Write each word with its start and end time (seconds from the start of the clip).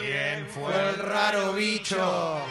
¿Quién 0.00 0.46
Fue 0.48 0.90
el 0.90 0.96
raro 0.96 1.54
bicho. 1.54 2.42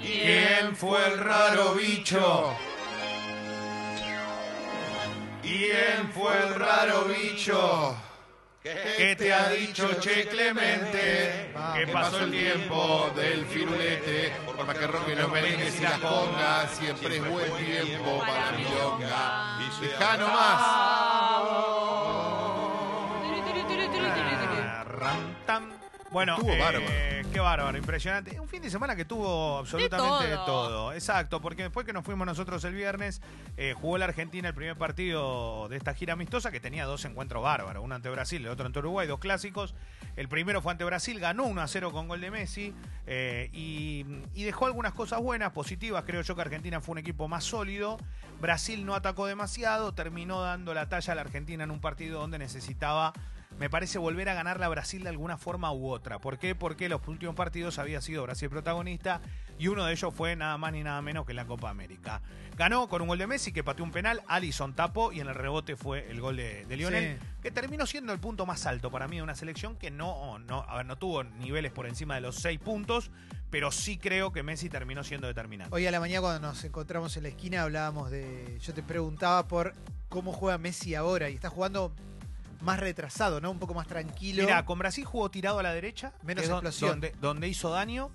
¿Quién 0.00 0.76
fue 0.76 1.06
el 1.06 1.18
raro 1.18 1.74
bicho? 1.74 2.56
¿Quién 5.42 6.12
fue 6.14 6.38
el 6.38 6.54
raro 6.54 7.04
bicho? 7.06 7.96
¿Qué 8.62 9.16
te 9.18 9.32
ha 9.32 9.48
dicho 9.50 9.88
Che 10.00 10.28
Clemente? 10.28 11.52
Que 11.74 11.86
pasó 11.88 12.20
el 12.20 12.30
tiempo 12.30 13.10
del 13.16 13.44
firulete. 13.46 14.32
Por 14.46 14.64
más 14.66 14.78
que 14.78 14.86
roque 14.86 15.16
los 15.16 15.30
merengues 15.32 15.80
y 15.80 15.82
las 15.82 15.98
congas, 15.98 16.70
siempre 16.78 17.16
es 17.16 17.28
buen 17.28 17.52
tiempo 17.56 18.20
para 18.20 18.52
milonga. 18.52 19.58
Dejá 19.80 20.16
nomás. 20.16 20.97
Bueno, 26.10 26.36
Estuvo 26.36 26.52
eh, 26.52 26.58
bárbaro. 26.58 26.86
qué 27.32 27.40
bárbaro, 27.40 27.76
impresionante. 27.76 28.40
Un 28.40 28.48
fin 28.48 28.62
de 28.62 28.70
semana 28.70 28.96
que 28.96 29.04
tuvo 29.04 29.58
absolutamente 29.58 30.26
de 30.28 30.36
todo. 30.36 30.46
todo. 30.68 30.92
Exacto, 30.94 31.40
porque 31.42 31.64
después 31.64 31.84
que 31.84 31.92
nos 31.92 32.04
fuimos 32.04 32.26
nosotros 32.26 32.64
el 32.64 32.74
viernes, 32.74 33.20
eh, 33.58 33.74
jugó 33.78 33.98
la 33.98 34.06
Argentina 34.06 34.48
el 34.48 34.54
primer 34.54 34.76
partido 34.76 35.68
de 35.68 35.76
esta 35.76 35.92
gira 35.92 36.14
amistosa 36.14 36.50
que 36.50 36.60
tenía 36.60 36.86
dos 36.86 37.04
encuentros 37.04 37.42
bárbaros, 37.42 37.84
uno 37.84 37.94
ante 37.94 38.08
Brasil, 38.08 38.42
el 38.42 38.48
otro 38.50 38.64
ante 38.64 38.78
Uruguay, 38.78 39.06
dos 39.06 39.18
clásicos. 39.18 39.74
El 40.16 40.28
primero 40.28 40.62
fue 40.62 40.72
ante 40.72 40.84
Brasil, 40.84 41.20
ganó 41.20 41.44
1 41.44 41.60
a 41.60 41.68
0 41.68 41.92
con 41.92 42.08
gol 42.08 42.20
de 42.22 42.30
Messi 42.30 42.74
eh, 43.06 43.50
y, 43.52 44.06
y 44.34 44.44
dejó 44.44 44.66
algunas 44.66 44.94
cosas 44.94 45.20
buenas, 45.20 45.52
positivas. 45.52 46.04
Creo 46.06 46.22
yo 46.22 46.34
que 46.34 46.40
Argentina 46.40 46.80
fue 46.80 46.92
un 46.92 46.98
equipo 46.98 47.28
más 47.28 47.44
sólido. 47.44 47.98
Brasil 48.40 48.86
no 48.86 48.94
atacó 48.94 49.26
demasiado, 49.26 49.92
terminó 49.92 50.40
dando 50.40 50.72
la 50.72 50.88
talla 50.88 51.12
a 51.12 51.16
la 51.16 51.22
Argentina 51.22 51.64
en 51.64 51.70
un 51.70 51.80
partido 51.80 52.18
donde 52.20 52.38
necesitaba 52.38 53.12
me 53.58 53.68
parece 53.68 53.98
volver 53.98 54.28
a 54.28 54.34
ganar 54.34 54.60
la 54.60 54.68
Brasil 54.68 55.02
de 55.02 55.08
alguna 55.08 55.36
forma 55.36 55.72
u 55.72 55.88
otra. 55.90 56.18
¿Por 56.18 56.38
qué? 56.38 56.54
Porque 56.54 56.88
los 56.88 57.06
últimos 57.08 57.34
partidos 57.34 57.78
había 57.78 58.00
sido 58.00 58.22
Brasil 58.22 58.48
protagonista 58.48 59.20
y 59.58 59.66
uno 59.68 59.84
de 59.84 59.92
ellos 59.92 60.14
fue 60.14 60.36
nada 60.36 60.56
más 60.58 60.72
ni 60.72 60.82
nada 60.84 61.02
menos 61.02 61.26
que 61.26 61.34
la 61.34 61.44
Copa 61.44 61.68
América. 61.70 62.20
Ganó 62.56 62.88
con 62.88 63.02
un 63.02 63.08
gol 63.08 63.18
de 63.18 63.26
Messi 63.26 63.52
que 63.52 63.64
pateó 63.64 63.84
un 63.84 63.90
penal, 63.90 64.22
Alison 64.28 64.74
tapó 64.74 65.12
y 65.12 65.20
en 65.20 65.28
el 65.28 65.34
rebote 65.34 65.76
fue 65.76 66.08
el 66.10 66.20
gol 66.20 66.36
de, 66.36 66.64
de 66.66 66.76
Lionel, 66.76 67.18
Sí. 67.20 67.26
que 67.42 67.50
terminó 67.50 67.86
siendo 67.86 68.12
el 68.12 68.18
punto 68.20 68.46
más 68.46 68.66
alto 68.66 68.90
para 68.90 69.06
mí 69.08 69.16
de 69.16 69.22
una 69.22 69.34
selección 69.34 69.76
que 69.76 69.90
no, 69.90 70.38
no, 70.40 70.62
a 70.68 70.76
ver, 70.76 70.86
no 70.86 70.96
tuvo 70.96 71.24
niveles 71.24 71.72
por 71.72 71.86
encima 71.86 72.14
de 72.16 72.20
los 72.20 72.36
seis 72.36 72.58
puntos, 72.60 73.10
pero 73.50 73.70
sí 73.72 73.96
creo 73.96 74.32
que 74.32 74.42
Messi 74.42 74.68
terminó 74.68 75.02
siendo 75.04 75.26
determinante. 75.26 75.74
Hoy 75.74 75.86
a 75.86 75.90
la 75.90 76.00
mañana 76.00 76.20
cuando 76.20 76.48
nos 76.48 76.62
encontramos 76.64 77.16
en 77.16 77.22
la 77.24 77.28
esquina 77.30 77.62
hablábamos 77.62 78.10
de. 78.10 78.58
Yo 78.60 78.74
te 78.74 78.82
preguntaba 78.82 79.46
por 79.48 79.74
cómo 80.08 80.32
juega 80.32 80.58
Messi 80.58 80.94
ahora 80.94 81.30
y 81.30 81.34
está 81.34 81.48
jugando 81.50 81.92
más 82.60 82.80
retrasado, 82.80 83.40
¿no? 83.40 83.50
Un 83.50 83.58
poco 83.58 83.74
más 83.74 83.86
tranquilo. 83.86 84.42
Mira, 84.44 84.64
con 84.64 84.78
Brasil 84.78 85.04
jugó 85.04 85.30
tirado 85.30 85.58
a 85.58 85.62
la 85.62 85.72
derecha, 85.72 86.12
Menos 86.22 86.44
explosión. 86.44 86.90
Donde, 86.90 87.14
donde 87.20 87.48
hizo 87.48 87.70
daño 87.70 88.10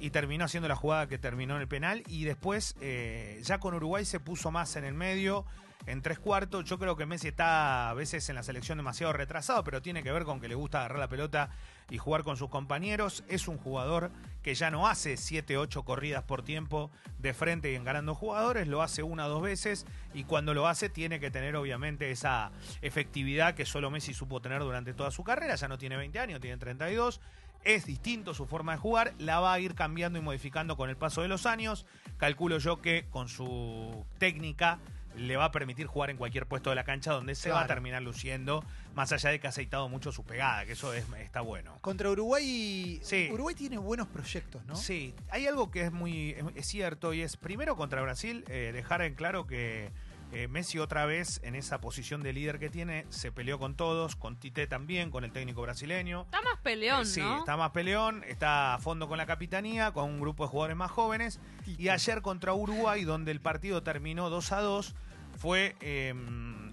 y 0.00 0.10
terminó 0.10 0.44
haciendo 0.44 0.68
la 0.68 0.76
jugada 0.76 1.08
que 1.08 1.18
terminó 1.18 1.56
en 1.56 1.62
el 1.62 1.68
penal. 1.68 2.02
Y 2.06 2.24
después, 2.24 2.76
eh, 2.80 3.40
ya 3.44 3.58
con 3.58 3.74
Uruguay 3.74 4.04
se 4.04 4.20
puso 4.20 4.50
más 4.50 4.76
en 4.76 4.84
el 4.84 4.94
medio, 4.94 5.44
en 5.86 6.02
tres 6.02 6.18
cuartos. 6.18 6.64
Yo 6.64 6.78
creo 6.78 6.96
que 6.96 7.06
Messi 7.06 7.28
está 7.28 7.90
a 7.90 7.94
veces 7.94 8.28
en 8.28 8.34
la 8.34 8.42
selección 8.42 8.78
demasiado 8.78 9.12
retrasado, 9.12 9.64
pero 9.64 9.82
tiene 9.82 10.02
que 10.02 10.12
ver 10.12 10.24
con 10.24 10.40
que 10.40 10.48
le 10.48 10.54
gusta 10.54 10.78
agarrar 10.78 10.98
la 10.98 11.08
pelota 11.08 11.50
y 11.90 11.98
jugar 11.98 12.22
con 12.24 12.36
sus 12.36 12.50
compañeros. 12.50 13.24
Es 13.28 13.48
un 13.48 13.58
jugador 13.58 14.10
que 14.42 14.54
ya 14.54 14.70
no 14.70 14.86
hace 14.86 15.16
7, 15.16 15.56
8 15.56 15.82
corridas 15.84 16.24
por 16.24 16.42
tiempo 16.42 16.90
de 17.18 17.34
frente 17.34 17.72
y 17.72 17.74
encarando 17.74 18.14
jugadores, 18.14 18.68
lo 18.68 18.82
hace 18.82 19.02
una 19.02 19.26
o 19.26 19.28
dos 19.28 19.42
veces 19.42 19.86
y 20.14 20.24
cuando 20.24 20.54
lo 20.54 20.68
hace 20.68 20.88
tiene 20.88 21.20
que 21.20 21.30
tener 21.30 21.56
obviamente 21.56 22.10
esa 22.10 22.52
efectividad 22.80 23.54
que 23.54 23.66
solo 23.66 23.90
Messi 23.90 24.14
supo 24.14 24.40
tener 24.40 24.60
durante 24.60 24.94
toda 24.94 25.10
su 25.10 25.24
carrera, 25.24 25.54
ya 25.54 25.68
no 25.68 25.78
tiene 25.78 25.96
20 25.96 26.18
años, 26.18 26.40
tiene 26.40 26.56
32. 26.58 27.20
Es 27.64 27.86
distinto 27.86 28.34
su 28.34 28.46
forma 28.46 28.72
de 28.72 28.78
jugar, 28.78 29.14
la 29.18 29.40
va 29.40 29.52
a 29.52 29.60
ir 29.60 29.74
cambiando 29.74 30.18
y 30.18 30.22
modificando 30.22 30.76
con 30.76 30.90
el 30.90 30.96
paso 30.96 31.22
de 31.22 31.28
los 31.28 31.44
años. 31.44 31.86
Calculo 32.16 32.58
yo 32.58 32.80
que 32.80 33.06
con 33.10 33.28
su 33.28 34.06
técnica 34.18 34.78
le 35.18 35.36
va 35.36 35.46
a 35.46 35.52
permitir 35.52 35.86
jugar 35.86 36.10
en 36.10 36.16
cualquier 36.16 36.46
puesto 36.46 36.70
de 36.70 36.76
la 36.76 36.84
cancha 36.84 37.12
donde 37.12 37.34
se 37.34 37.50
va 37.50 37.62
a 37.62 37.66
terminar 37.66 38.02
luciendo, 38.02 38.64
más 38.94 39.12
allá 39.12 39.30
de 39.30 39.40
que 39.40 39.46
ha 39.46 39.50
aceitado 39.50 39.88
mucho 39.88 40.12
su 40.12 40.24
pegada, 40.24 40.64
que 40.64 40.72
eso 40.72 40.92
es, 40.92 41.04
está 41.18 41.40
bueno. 41.40 41.78
Contra 41.80 42.10
Uruguay. 42.10 43.00
Sí. 43.02 43.28
Uruguay 43.32 43.54
tiene 43.54 43.78
buenos 43.78 44.06
proyectos, 44.08 44.64
¿no? 44.64 44.76
Sí, 44.76 45.14
hay 45.30 45.46
algo 45.46 45.70
que 45.70 45.82
es 45.82 45.92
muy 45.92 46.30
es, 46.30 46.44
es 46.54 46.66
cierto 46.66 47.12
y 47.12 47.22
es 47.22 47.36
primero 47.36 47.76
contra 47.76 48.00
Brasil 48.02 48.44
eh, 48.48 48.70
dejar 48.72 49.02
en 49.02 49.14
claro 49.14 49.46
que 49.46 49.90
eh, 50.30 50.46
Messi 50.46 50.78
otra 50.78 51.06
vez 51.06 51.40
en 51.42 51.54
esa 51.54 51.80
posición 51.80 52.22
de 52.22 52.34
líder 52.34 52.58
que 52.58 52.68
tiene 52.68 53.06
se 53.08 53.32
peleó 53.32 53.58
con 53.58 53.76
todos, 53.76 54.14
con 54.14 54.36
Tite 54.36 54.66
también, 54.66 55.10
con 55.10 55.24
el 55.24 55.32
técnico 55.32 55.62
brasileño. 55.62 56.22
Está 56.22 56.42
más 56.42 56.58
peleón, 56.62 57.06
Sí, 57.06 57.20
¿no? 57.20 57.38
está 57.38 57.56
más 57.56 57.70
peleón, 57.70 58.22
está 58.28 58.74
a 58.74 58.78
fondo 58.78 59.08
con 59.08 59.16
la 59.16 59.24
capitanía, 59.24 59.92
con 59.92 60.04
un 60.04 60.20
grupo 60.20 60.44
de 60.44 60.50
jugadores 60.50 60.76
más 60.76 60.90
jóvenes. 60.90 61.40
Y 61.78 61.88
ayer 61.88 62.20
contra 62.20 62.52
Uruguay, 62.52 63.04
donde 63.04 63.30
el 63.30 63.40
partido 63.40 63.82
terminó 63.82 64.28
2 64.28 64.52
a 64.52 64.60
2, 64.60 64.94
fue 65.38 65.76
eh, 65.80 66.12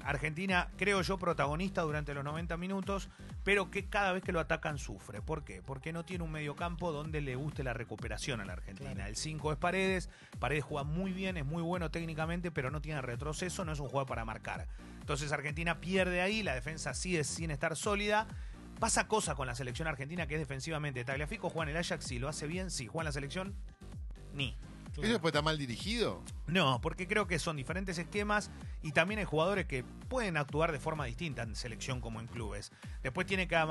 Argentina, 0.04 0.70
creo 0.76 1.02
yo, 1.02 1.18
protagonista 1.18 1.82
durante 1.82 2.14
los 2.14 2.24
90 2.24 2.58
minutos, 2.58 3.10
pero 3.44 3.70
que 3.70 3.86
cada 3.86 4.12
vez 4.12 4.24
que 4.24 4.32
lo 4.32 4.40
atacan 4.40 4.78
sufre. 4.78 5.22
¿Por 5.22 5.44
qué? 5.44 5.62
Porque 5.62 5.94
no 5.94 6.04
tiene 6.04 6.24
un 6.24 6.32
mediocampo 6.32 6.92
donde 6.92 7.22
le 7.22 7.36
guste 7.36 7.64
la 7.64 7.74
recuperación 7.74 8.42
a 8.42 8.46
la 8.46 8.54
Argentina. 8.54 8.92
Claro. 8.94 9.10
El 9.10 9.16
5 9.16 9.52
es 9.52 9.58
Paredes, 9.58 10.10
Paredes 10.40 10.64
juega 10.64 10.84
muy 10.84 11.14
bien, 11.14 11.38
es 11.38 11.46
muy 11.46 11.62
bueno 11.62 11.92
técnicamente, 11.92 12.52
pero 12.52 12.72
no 12.72 12.82
tiene 12.82 13.02
retroceso, 13.02 13.66
no 13.66 13.72
es 13.72 13.80
un 13.80 13.88
jugador 13.88 14.08
para 14.08 14.26
marcar. 14.26 14.68
Entonces 15.00 15.32
Argentina 15.32 15.80
pierde 15.80 16.22
ahí, 16.22 16.42
la 16.42 16.56
defensa 16.56 16.94
sigue 16.94 17.24
sin 17.24 17.52
estar 17.52 17.76
sólida. 17.76 18.28
Pasa 18.80 19.08
cosa 19.08 19.36
con 19.36 19.48
la 19.48 19.56
selección 19.56 19.88
argentina 19.88 20.28
que 20.28 20.36
es 20.36 20.40
defensivamente. 20.40 21.06
Tagliafico 21.06 21.50
juega 21.50 21.70
en 21.72 21.78
el 21.78 21.82
Ajax, 21.82 22.06
si 22.06 22.20
lo 22.20 22.28
hace 22.28 22.48
bien, 22.48 22.72
sí. 22.72 22.88
Juega 22.88 23.04
en 23.04 23.06
la 23.06 23.12
selección, 23.12 23.56
ni. 24.34 24.56
¿Eso 25.04 25.12
después 25.14 25.32
está 25.32 25.42
mal 25.42 25.58
dirigido? 25.58 26.22
No, 26.48 26.80
porque 26.82 27.08
creo 27.08 27.28
que 27.28 27.40
son 27.40 27.56
diferentes 27.58 27.98
esquemas 27.98 28.50
y 28.82 28.92
también 28.92 29.20
hay 29.20 29.26
jugadores 29.26 29.66
que 29.66 29.84
pueden 30.08 30.38
actuar 30.38 30.72
de 30.72 30.80
forma 30.80 31.06
distinta 31.06 31.42
en 31.44 31.56
selección 31.56 32.00
como 32.02 32.20
en 32.20 32.28
clubes. 32.28 32.72
Después 33.04 33.26
tiene 33.28 33.48
que 33.48 33.56
a- 33.56 33.66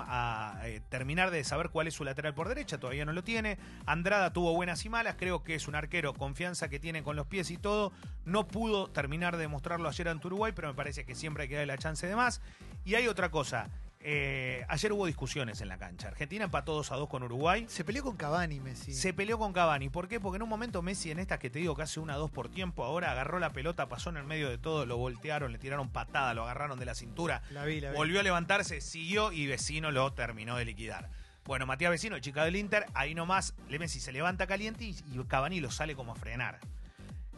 a, 0.59 0.69
eh, 0.69 0.81
terminar 0.89 1.31
de 1.31 1.43
saber 1.45 1.71
cuál 1.71 1.87
es 1.87 1.95
su 1.95 2.05
lateral 2.05 2.35
por 2.35 2.49
derecha, 2.49 2.79
todavía 2.79 3.05
no 3.05 3.13
lo 3.13 3.23
tiene. 3.25 3.59
Andrada 3.87 4.33
tuvo 4.33 4.53
buenas 4.55 4.85
y 4.85 4.89
malas, 4.89 5.15
creo 5.19 5.43
que 5.43 5.55
es 5.55 5.69
un 5.69 5.75
arquero, 5.75 6.13
confianza 6.15 6.69
que 6.69 6.79
tiene 6.81 7.03
con 7.03 7.17
los 7.17 7.27
pies 7.27 7.51
y 7.51 7.57
todo. 7.57 7.93
No 8.25 8.47
pudo 8.49 8.89
terminar 8.91 9.37
de 9.37 9.49
mostrarlo 9.49 9.89
ayer 9.89 10.09
ante 10.09 10.27
Uruguay, 10.27 10.53
pero 10.55 10.69
me 10.69 10.75
parece 10.75 11.05
que 11.05 11.15
siempre 11.15 11.45
hay 11.45 11.49
que 11.49 11.55
darle 11.57 11.73
la 11.75 11.79
chance 11.79 12.07
de 12.07 12.17
más. 12.17 12.41
Y 12.85 12.95
hay 12.97 13.09
otra 13.09 13.31
cosa. 13.31 13.69
Eh, 14.07 14.67
ayer 14.69 14.93
hubo 14.93 15.07
discusiones 15.07 15.63
en 15.63 15.69
la 15.69 15.79
cancha. 15.79 16.09
Argentina 16.09 16.45
empató 16.45 16.75
2 16.75 16.93
a 16.93 16.97
2 16.97 17.09
con 17.09 17.23
Uruguay. 17.23 17.65
Se 17.69 17.85
peleó 17.85 18.03
con 18.03 18.17
Cavani, 18.17 18.61
Messi. 18.61 18.93
Se 18.93 19.15
peleó 19.15 19.39
con 19.39 19.55
Cavani. 19.55 19.89
¿Por 19.89 20.09
qué? 20.09 20.21
Porque 20.21 20.37
en 20.37 20.43
un 20.43 20.49
momento 20.51 20.83
Messi, 20.83 21.11
en 21.11 21.19
estas 21.19 21.39
que 21.39 21.49
te 21.49 21.59
digo 21.59 21.75
que 21.75 21.83
hace 21.83 22.01
una 22.01 22.15
dos 22.17 22.31
por 22.31 22.51
tiempo, 22.51 22.85
ahora 22.85 23.11
agarró 23.13 23.39
la 23.39 23.51
pelota, 23.55 23.89
pasó 23.89 24.11
en 24.11 24.19
el 24.19 24.25
medio 24.25 24.51
de 24.51 24.59
todo, 24.59 24.85
lo 24.85 24.99
voltearon, 24.99 25.53
le 25.53 25.59
tiraron 25.59 25.89
patada, 25.89 26.35
lo 26.35 26.43
agarraron 26.45 26.79
de 26.79 26.85
la 26.85 26.95
cintura, 26.95 27.43
La 27.51 27.65
vi, 27.65 27.81
la 27.81 27.91
vi. 27.93 27.97
volvió 27.97 28.21
a 28.21 28.23
levantarse, 28.23 28.83
siguió 28.83 29.33
y 29.33 29.47
Vecino 29.47 29.91
lo 29.91 30.13
terminó 30.13 30.57
de 30.57 30.67
liquidar. 30.67 31.09
Bueno, 31.47 31.65
Matías 31.65 31.91
Vecino, 31.91 32.15
el 32.17 32.23
chica 32.23 32.45
del 32.45 32.57
Inter, 32.57 32.85
ahí 32.95 33.15
nomás, 33.15 33.55
Le 33.71 33.79
Messi 33.79 34.01
se 34.01 34.13
levanta 34.13 34.47
caliente 34.47 34.85
y, 34.85 34.91
y 35.13 35.25
Cavani 35.27 35.61
lo 35.61 35.71
sale 35.71 35.95
como 35.95 36.13
a 36.13 36.17
frenar. 36.17 36.59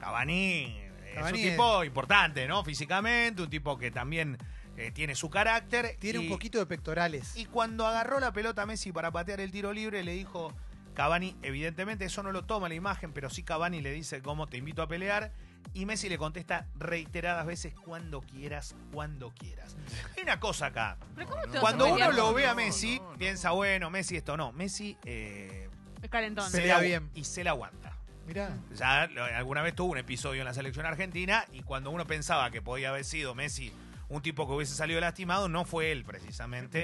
Cavani, 0.00 0.76
Cavani 1.14 1.38
es 1.40 1.44
es- 1.46 1.50
un 1.50 1.50
tipo 1.52 1.84
importante, 1.84 2.46
¿no? 2.46 2.62
Físicamente, 2.64 3.42
un 3.42 3.50
tipo 3.50 3.78
que 3.78 3.90
también 3.90 4.36
eh, 4.76 4.90
tiene 4.92 5.14
su 5.14 5.30
carácter. 5.30 5.96
Tiene 5.98 6.18
un 6.18 6.28
poquito 6.28 6.58
de 6.58 6.66
pectorales. 6.66 7.36
y 7.36 7.46
cuando 7.46 7.86
agarró 7.86 8.20
la 8.20 8.32
pelota 8.32 8.62
a 8.62 8.66
Messi 8.66 8.92
para 8.92 9.10
patear 9.10 9.40
el 9.40 9.50
tiro 9.50 9.72
libre, 9.72 10.02
le 10.04 10.12
dijo, 10.12 10.52
Cavani, 10.94 11.36
evidentemente 11.42 12.04
eso 12.06 12.22
no 12.22 12.32
lo 12.32 12.44
toma 12.44 12.68
la 12.68 12.74
imagen, 12.74 13.12
pero 13.12 13.28
sí 13.30 13.42
Cavani 13.42 13.80
le 13.82 13.92
dice 13.92 14.22
cómo 14.22 14.46
te 14.46 14.56
invito 14.56 14.82
a 14.82 14.88
pelear. 14.88 15.32
Y 15.74 15.84
Messi 15.84 16.08
le 16.08 16.16
contesta 16.16 16.66
reiteradas 16.78 17.44
veces, 17.44 17.74
cuando 17.74 18.20
quieras, 18.22 18.74
cuando 18.92 19.30
quieras. 19.32 19.76
Hay 20.16 20.22
una 20.22 20.38
cosa 20.40 20.66
acá. 20.66 20.96
Pero 21.16 21.28
¿cómo 21.28 21.42
te 21.48 21.58
Cuando 21.58 21.92
uno 21.92 22.12
lo 22.12 22.32
ve 22.32 22.46
a 22.46 22.50
no, 22.50 22.56
Messi, 22.56 22.98
no, 23.00 23.12
no. 23.12 23.18
piensa, 23.18 23.50
bueno, 23.50 23.90
Messi 23.90 24.16
esto 24.16 24.36
no. 24.36 24.52
Messi 24.52 24.96
eh, 25.04 25.68
Es 26.02 26.08
calentón. 26.08 26.50
se 26.50 26.66
la- 26.66 26.78
bien. 26.80 27.10
y 27.14 27.24
se 27.24 27.42
la 27.44 27.50
aguanta. 27.50 27.92
Mirá. 28.26 28.56
Ya 28.74 29.02
alguna 29.36 29.62
vez 29.62 29.74
tuvo 29.74 29.92
un 29.92 29.98
episodio 29.98 30.40
en 30.40 30.46
la 30.46 30.54
selección 30.54 30.86
argentina 30.86 31.44
y 31.52 31.62
cuando 31.62 31.90
uno 31.90 32.06
pensaba 32.06 32.50
que 32.50 32.62
podía 32.62 32.88
haber 32.90 33.04
sido 33.04 33.34
Messi 33.34 33.72
un 34.08 34.22
tipo 34.22 34.46
que 34.46 34.52
hubiese 34.54 34.74
salido 34.74 35.00
lastimado, 35.00 35.48
no 35.48 35.64
fue 35.64 35.90
él 35.92 36.04
precisamente. 36.04 36.80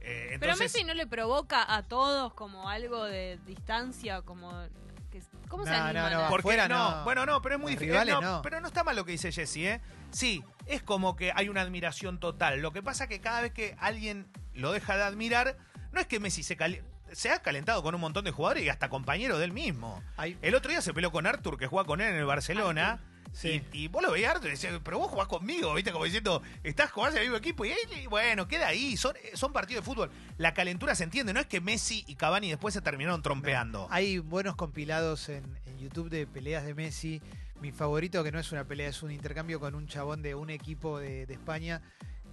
Eh, 0.00 0.26
Pero 0.38 0.52
entonces, 0.52 0.72
Messi 0.74 0.84
no 0.84 0.94
le 0.94 1.06
provoca 1.06 1.74
a 1.74 1.82
todos 1.84 2.34
como 2.34 2.68
algo 2.68 3.04
de 3.04 3.38
distancia, 3.46 4.22
como... 4.22 4.50
que- 5.12 5.22
¿Cómo 5.48 5.64
se 5.64 5.70
No, 5.70 5.76
animan 5.76 5.94
no, 6.12 6.18
no, 6.18 6.24
a- 6.24 6.28
¿Por 6.28 6.38
qué 6.38 6.48
Afuera 6.48 6.68
no? 6.68 6.96
no. 6.98 7.04
Bueno, 7.04 7.24
no, 7.26 7.40
pero 7.40 7.54
es 7.54 7.60
muy 7.60 7.72
Los 7.72 7.80
difícil. 7.80 7.92
rivales 7.92 8.14
no, 8.14 8.20
no. 8.20 8.42
Pero 8.42 8.60
no 8.60 8.66
está 8.68 8.82
mal 8.84 8.96
lo 8.96 9.04
que 9.04 9.12
dice 9.12 9.30
Jesse, 9.32 9.56
¿eh? 9.58 9.80
Sí, 10.10 10.42
es 10.66 10.82
como 10.82 11.14
que 11.16 11.32
hay 11.34 11.48
una 11.48 11.60
admiración 11.62 12.18
total. 12.18 12.60
Lo 12.60 12.72
que 12.72 12.82
pasa 12.82 13.04
es 13.04 13.10
que 13.10 13.20
cada 13.20 13.40
vez 13.40 13.52
que 13.52 13.76
alguien 13.78 14.26
lo 14.54 14.72
deja 14.72 14.96
de 14.96 15.04
admirar, 15.04 15.56
no 15.92 16.00
es 16.00 16.06
que 16.06 16.18
Messi 16.20 16.42
se 16.42 16.56
cali- 16.56 16.82
se 17.12 17.30
ha 17.30 17.38
calentado 17.40 17.82
con 17.84 17.94
un 17.94 18.00
montón 18.00 18.24
de 18.24 18.32
jugadores 18.32 18.64
y 18.64 18.68
hasta 18.68 18.88
compañero 18.88 19.38
de 19.38 19.44
él 19.44 19.52
mismo. 19.52 20.02
Hay- 20.16 20.36
El 20.42 20.54
otro 20.56 20.70
día 20.70 20.82
se 20.82 20.92
peleó 20.92 21.12
con 21.12 21.26
Arthur, 21.26 21.56
que 21.58 21.68
juega 21.68 21.86
con 21.86 22.00
él 22.00 22.08
en 22.08 22.16
el 22.16 22.26
Barcelona. 22.26 23.00
Sí. 23.32 23.62
Y, 23.72 23.84
y 23.84 23.88
vos 23.88 24.02
lo 24.02 24.12
veías 24.12 24.32
harto 24.34 24.46
y 24.46 24.50
decías, 24.50 24.78
pero 24.82 24.98
vos 24.98 25.10
jugás 25.10 25.28
conmigo, 25.28 25.74
¿viste? 25.74 25.92
Como 25.92 26.04
diciendo, 26.04 26.42
estás 26.62 26.90
jugando 26.90 27.16
en 27.16 27.22
el 27.22 27.28
mismo 27.28 27.38
equipo. 27.38 27.64
Y 27.64 27.70
él, 27.70 28.08
bueno, 28.08 28.48
queda 28.48 28.68
ahí. 28.68 28.96
Son, 28.96 29.14
son 29.34 29.52
partidos 29.52 29.84
de 29.84 29.90
fútbol. 29.90 30.10
La 30.38 30.54
calentura 30.54 30.94
se 30.94 31.04
entiende. 31.04 31.32
No 31.32 31.40
es 31.40 31.46
que 31.46 31.60
Messi 31.60 32.04
y 32.06 32.14
Cavani 32.14 32.48
después 32.50 32.74
se 32.74 32.80
terminaron 32.80 33.22
trompeando. 33.22 33.88
Hay 33.90 34.18
buenos 34.18 34.56
compilados 34.56 35.28
en, 35.28 35.44
en 35.66 35.78
YouTube 35.78 36.10
de 36.10 36.26
peleas 36.26 36.64
de 36.64 36.74
Messi. 36.74 37.20
Mi 37.60 37.72
favorito, 37.72 38.22
que 38.22 38.32
no 38.32 38.38
es 38.38 38.52
una 38.52 38.64
pelea, 38.64 38.88
es 38.88 39.02
un 39.02 39.10
intercambio 39.10 39.60
con 39.60 39.74
un 39.74 39.86
chabón 39.86 40.22
de 40.22 40.34
un 40.34 40.50
equipo 40.50 40.98
de, 40.98 41.26
de 41.26 41.34
España 41.34 41.80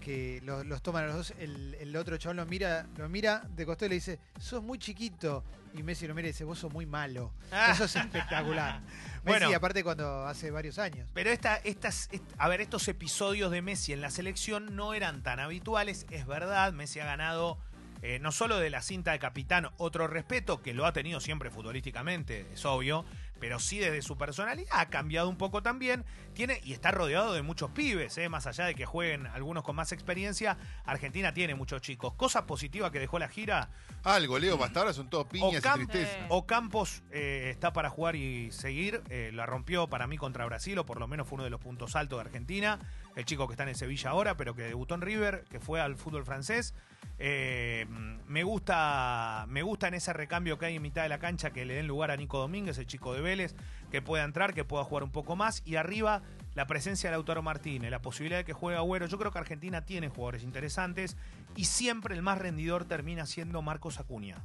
que 0.04 0.42
lo- 0.44 0.64
los 0.64 0.82
toman 0.82 1.06
a 1.06 1.08
los 1.08 1.16
dos. 1.16 1.34
El, 1.40 1.76
el 1.80 1.96
otro 1.96 2.18
chabón 2.18 2.38
lo 2.38 2.46
mira, 2.46 2.86
lo 2.98 3.08
mira 3.10 3.44
de 3.56 3.66
costado 3.66 3.86
y 3.88 3.90
le 3.90 3.96
dice, 3.96 4.20
sos 4.40 4.62
muy 4.62 4.78
chiquito. 4.78 5.44
Y 5.76 5.82
Messi 5.82 6.06
lo 6.08 6.14
mira 6.14 6.28
y 6.28 6.32
dice, 6.32 6.44
vos 6.44 6.60
sos 6.60 6.72
muy 6.72 6.86
malo. 6.86 7.32
Ah. 7.52 7.70
Eso 7.72 7.86
es 7.86 7.96
espectacular. 7.96 8.82
Bueno. 9.24 9.46
Messi, 9.46 9.54
aparte, 9.56 9.86
cuando 9.86 10.26
hace 10.28 10.52
varios 10.52 10.78
años. 10.80 11.08
Pero 11.14 11.30
esta, 11.30 11.56
estas, 11.56 12.10
est- 12.12 12.22
a 12.38 12.50
ver, 12.50 12.60
estos 12.60 12.86
episodios 12.90 13.52
de 13.52 13.62
Messi 13.62 13.94
en 13.94 14.02
la 14.02 14.10
selección 14.12 14.76
no 14.76 14.94
eran 14.94 15.24
tan 15.24 15.40
habituales, 15.40 16.06
es 16.12 16.28
verdad. 16.28 16.74
Messi 16.74 17.00
ha 17.00 17.06
ganado 17.06 17.58
eh, 18.02 18.20
no 18.20 18.34
solo 18.34 18.58
de 18.60 18.70
la 18.70 18.82
cinta 18.82 19.14
de 19.14 19.20
capitán 19.20 19.70
otro 19.78 20.08
respeto, 20.08 20.62
que 20.62 20.74
lo 20.74 20.86
ha 20.86 20.92
tenido 20.92 21.22
siempre 21.22 21.50
futbolísticamente, 21.50 22.46
es 22.54 22.66
obvio, 22.66 23.06
pero 23.44 23.60
sí 23.60 23.78
desde 23.78 24.02
su 24.02 24.18
personalidad 24.18 24.72
ha 24.72 24.86
cambiado 24.86 25.28
un 25.28 25.36
poco 25.36 25.62
también. 25.62 26.06
Tiene 26.34 26.62
y 26.64 26.72
está 26.72 26.92
rodeado 26.92 27.34
de 27.34 27.42
muchos 27.42 27.72
pibes, 27.72 28.18
eh, 28.18 28.30
más 28.30 28.48
allá 28.48 28.64
de 28.64 28.74
que 28.74 28.86
jueguen 28.86 29.28
algunos 29.28 29.66
con 29.66 29.76
más 29.76 29.92
experiencia. 29.92 30.58
Argentina 30.86 31.34
tiene 31.34 31.54
muchos 31.54 31.82
chicos. 31.82 32.14
Cosa 32.14 32.46
positiva 32.46 32.90
que 32.90 33.02
dejó 33.02 33.20
la 33.20 33.28
gira. 33.28 33.70
Algo, 34.06 34.40
Leo, 34.40 34.64
hasta 34.64 34.80
ahora 34.80 34.94
son 34.94 35.10
todos 35.10 35.28
piñas 35.28 35.62
y 35.62 35.74
tristeza. 35.74 36.26
Ocampos 36.30 37.04
eh, 37.12 37.50
está 37.52 37.74
para 37.74 37.90
jugar 37.90 38.16
y 38.16 38.50
seguir. 38.54 39.02
eh, 39.10 39.32
la 39.34 39.46
rompió 39.46 39.90
para 39.90 40.08
mí 40.08 40.18
contra 40.18 40.46
Brasil, 40.46 40.80
o 40.80 40.86
por 40.86 41.02
lo 41.02 41.10
menos 41.10 41.28
fue 41.28 41.36
uno 41.36 41.44
de 41.44 41.50
los 41.50 41.60
puntos 41.60 41.98
altos 41.98 42.20
de 42.20 42.22
Argentina. 42.22 42.80
El 43.18 43.26
chico 43.26 43.46
que 43.48 43.56
está 43.56 43.68
en 43.68 43.76
Sevilla 43.76 44.12
ahora, 44.12 44.38
pero 44.38 44.56
que 44.56 44.62
debutó 44.62 44.96
en 44.96 45.02
River, 45.02 45.44
que 45.50 45.60
fue 45.60 45.82
al 45.82 45.98
fútbol 45.98 46.24
francés. 46.24 46.76
Eh, 47.20 47.86
me 48.28 48.44
gusta 48.44 49.46
me 49.48 49.62
gusta 49.62 49.88
en 49.88 49.94
ese 49.94 50.14
recambio 50.14 50.58
que 50.58 50.66
hay 50.66 50.76
en 50.76 50.82
mitad 50.82 51.04
de 51.04 51.10
la 51.10 51.20
cancha 51.20 51.52
que 51.52 51.66
le 51.66 51.76
den 51.76 51.88
lugar 51.88 52.12
a 52.12 52.18
Nico 52.18 52.40
Domínguez, 52.40 52.78
el 52.78 52.88
chico 52.88 53.14
de 53.14 53.22
Vélez, 53.22 53.56
que 53.92 54.02
pueda 54.02 54.24
entrar, 54.24 54.54
que 54.54 54.66
pueda 54.66 54.84
jugar 54.84 55.04
un 55.04 55.12
poco 55.12 55.36
más. 55.36 55.62
Y 55.66 55.76
arriba 55.76 56.22
la 56.56 56.68
presencia 56.68 57.10
de 57.10 57.16
Lautaro 57.16 57.42
Martínez, 57.42 57.92
la 57.92 58.02
posibilidad 58.02 58.40
de 58.40 58.46
que 58.46 58.54
juegue 58.54 58.78
Agüero. 58.78 59.08
Yo 59.08 59.18
creo 59.18 59.32
que 59.32 59.40
Argentina 59.40 59.86
tiene 59.86 60.10
jugadores 60.10 60.44
interesantes 60.44 61.18
y 61.56 61.66
siempre 61.66 62.16
el 62.16 62.22
más 62.22 62.38
rendidor 62.38 62.86
termina 62.86 63.26
siendo 63.26 63.62
Marcos 63.62 64.00
Acuña. 64.00 64.44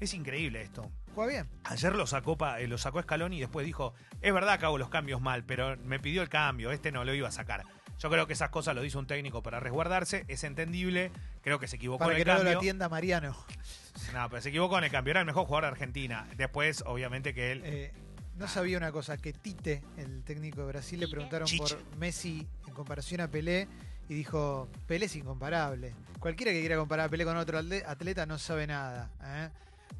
Es 0.00 0.14
increíble 0.14 0.62
esto. 0.62 0.90
Juega 1.14 1.32
bien. 1.32 1.48
Ayer 1.64 1.94
lo 1.94 2.06
sacó, 2.06 2.36
eh, 2.58 2.66
lo 2.66 2.78
sacó 2.78 3.00
Scaloni 3.00 3.36
y 3.36 3.40
después 3.40 3.64
dijo, 3.64 3.94
es 4.20 4.32
verdad 4.32 4.58
que 4.58 4.66
hago 4.66 4.78
los 4.78 4.88
cambios 4.88 5.20
mal, 5.20 5.44
pero 5.44 5.76
me 5.76 6.00
pidió 6.00 6.22
el 6.22 6.28
cambio, 6.28 6.72
este 6.72 6.90
no 6.90 7.04
lo 7.04 7.14
iba 7.14 7.28
a 7.28 7.32
sacar. 7.32 7.64
Yo 8.02 8.10
creo 8.10 8.26
que 8.26 8.32
esas 8.32 8.50
cosas 8.50 8.74
lo 8.74 8.82
dice 8.82 8.98
un 8.98 9.06
técnico 9.06 9.44
para 9.44 9.60
resguardarse, 9.60 10.24
es 10.26 10.42
entendible, 10.42 11.12
creo 11.40 11.60
que 11.60 11.68
se 11.68 11.76
equivocó 11.76 12.00
Para 12.00 12.18
en 12.18 12.24
que 12.24 12.28
el 12.28 12.36
no 12.36 12.42
lo 12.42 12.58
atienda 12.58 12.88
Mariano. 12.88 13.36
No, 14.12 14.28
pero 14.28 14.42
se 14.42 14.48
equivocó 14.48 14.76
en 14.78 14.84
el 14.84 14.90
cambio, 14.90 15.12
era 15.12 15.20
el 15.20 15.26
mejor 15.26 15.46
jugador 15.46 15.64
de 15.64 15.68
Argentina. 15.68 16.26
Después, 16.36 16.82
obviamente 16.84 17.32
que 17.32 17.52
él... 17.52 17.62
Eh, 17.64 17.92
no 18.34 18.48
sabía 18.48 18.76
una 18.76 18.90
cosa, 18.90 19.18
que 19.18 19.32
Tite, 19.32 19.84
el 19.98 20.24
técnico 20.24 20.62
de 20.62 20.66
Brasil, 20.66 20.98
le 20.98 21.06
preguntaron 21.06 21.46
Chiche. 21.46 21.76
por 21.76 21.96
Messi 21.98 22.44
en 22.66 22.74
comparación 22.74 23.20
a 23.20 23.28
Pelé 23.28 23.68
y 24.08 24.14
dijo, 24.14 24.68
Pelé 24.88 25.06
es 25.06 25.14
incomparable. 25.14 25.94
Cualquiera 26.18 26.50
que 26.50 26.58
quiera 26.58 26.76
comparar 26.76 27.06
a 27.06 27.08
Pelé 27.08 27.24
con 27.24 27.36
otro 27.36 27.58
atleta 27.58 28.26
no 28.26 28.36
sabe 28.36 28.66
nada. 28.66 29.12
¿eh? 29.22 29.48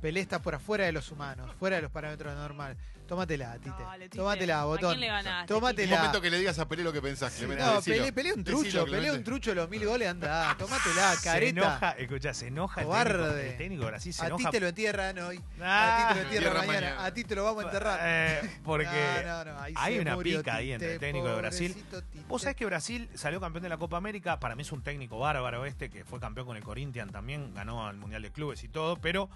Pelé 0.00 0.20
está 0.20 0.40
por 0.42 0.54
afuera 0.54 0.84
de 0.84 0.92
los 0.92 1.10
humanos, 1.12 1.50
fuera 1.58 1.76
de 1.76 1.82
los 1.82 1.90
parámetros 1.90 2.34
normales. 2.34 2.76
Tómatela, 3.06 3.54
Tite. 3.58 3.70
Dale, 3.82 4.04
Tite. 4.04 4.16
Tómatela, 4.18 4.62
¿A 4.62 4.64
botón. 4.64 4.90
quién 4.90 5.00
le 5.00 5.06
ganaste, 5.08 5.52
Un 5.52 5.60
Tómatela. 5.60 5.96
momento 5.96 6.20
que 6.22 6.30
le 6.30 6.38
digas 6.38 6.58
a 6.60 6.66
Pelé 6.68 6.82
lo 6.82 6.92
que 6.92 7.02
pensás, 7.02 7.34
Clemente. 7.34 7.62
No, 7.62 7.74
decilo. 7.74 7.96
Pelé, 7.98 8.12
Pelé 8.12 8.32
un 8.32 8.42
Decilo, 8.44 8.60
trucho, 8.62 8.84
Pelé 8.84 8.90
Clemente. 8.98 9.18
un 9.18 9.24
trucho, 9.24 9.54
los 9.54 9.68
mil 9.68 9.84
goles, 9.84 10.08
anda, 10.08 10.54
tómatela, 10.58 11.14
careta. 11.22 11.60
Se 11.60 11.66
enoja, 11.66 11.90
escucha, 11.98 12.32
se 12.34 12.46
enoja 12.46 12.80
el 12.80 12.86
Cobarde. 12.86 13.18
técnico, 13.18 13.50
el 13.50 13.56
técnico 13.58 13.82
de 13.84 13.90
Brasil, 13.90 14.12
se 14.14 14.24
A 14.26 14.36
ti 14.36 14.44
te 14.50 14.60
lo 14.60 14.68
entierran 14.68 15.18
hoy, 15.18 15.40
Ah, 15.60 16.08
a 16.08 16.08
ti 16.08 16.14
te 16.14 16.20
lo 16.20 16.24
entierran 16.24 16.56
mañana, 16.66 16.72
mañana. 16.86 17.04
a 17.04 17.14
ti 17.14 17.24
te 17.24 17.34
lo 17.34 17.44
vamos 17.44 17.64
a 17.64 17.66
enterrar. 17.66 18.00
Eh, 18.02 18.60
porque 18.64 19.22
No, 19.26 19.44
no, 19.44 19.52
no, 19.52 19.60
ahí 19.60 19.74
hay 19.76 19.98
una 19.98 20.14
murió 20.14 20.38
pica 20.38 20.54
ahí 20.54 20.72
entre 20.72 20.94
el 20.94 21.00
técnico 21.00 21.28
de 21.28 21.36
Brasil. 21.36 21.74
Tite. 21.74 22.02
Vos 22.28 22.40
sabés 22.42 22.56
que 22.56 22.64
Brasil 22.64 23.10
salió 23.14 23.40
campeón 23.40 23.64
de 23.64 23.68
la 23.68 23.76
Copa 23.76 23.98
América. 23.98 24.40
Para 24.40 24.54
mí 24.54 24.62
es 24.62 24.72
un 24.72 24.80
técnico 24.82 25.18
bárbaro 25.18 25.66
este, 25.66 25.90
que 25.90 26.04
fue 26.04 26.18
campeón 26.18 26.46
con 26.46 26.56
el 26.56 26.62
Corinthians 26.62 27.12
también, 27.12 27.52
ganó 27.52 27.86
al 27.86 27.96
Mundial 27.96 28.22
de 28.22 28.30
Clubes 28.30 28.64
y 28.64 28.68
todo, 28.68 28.96
pero 28.96 29.28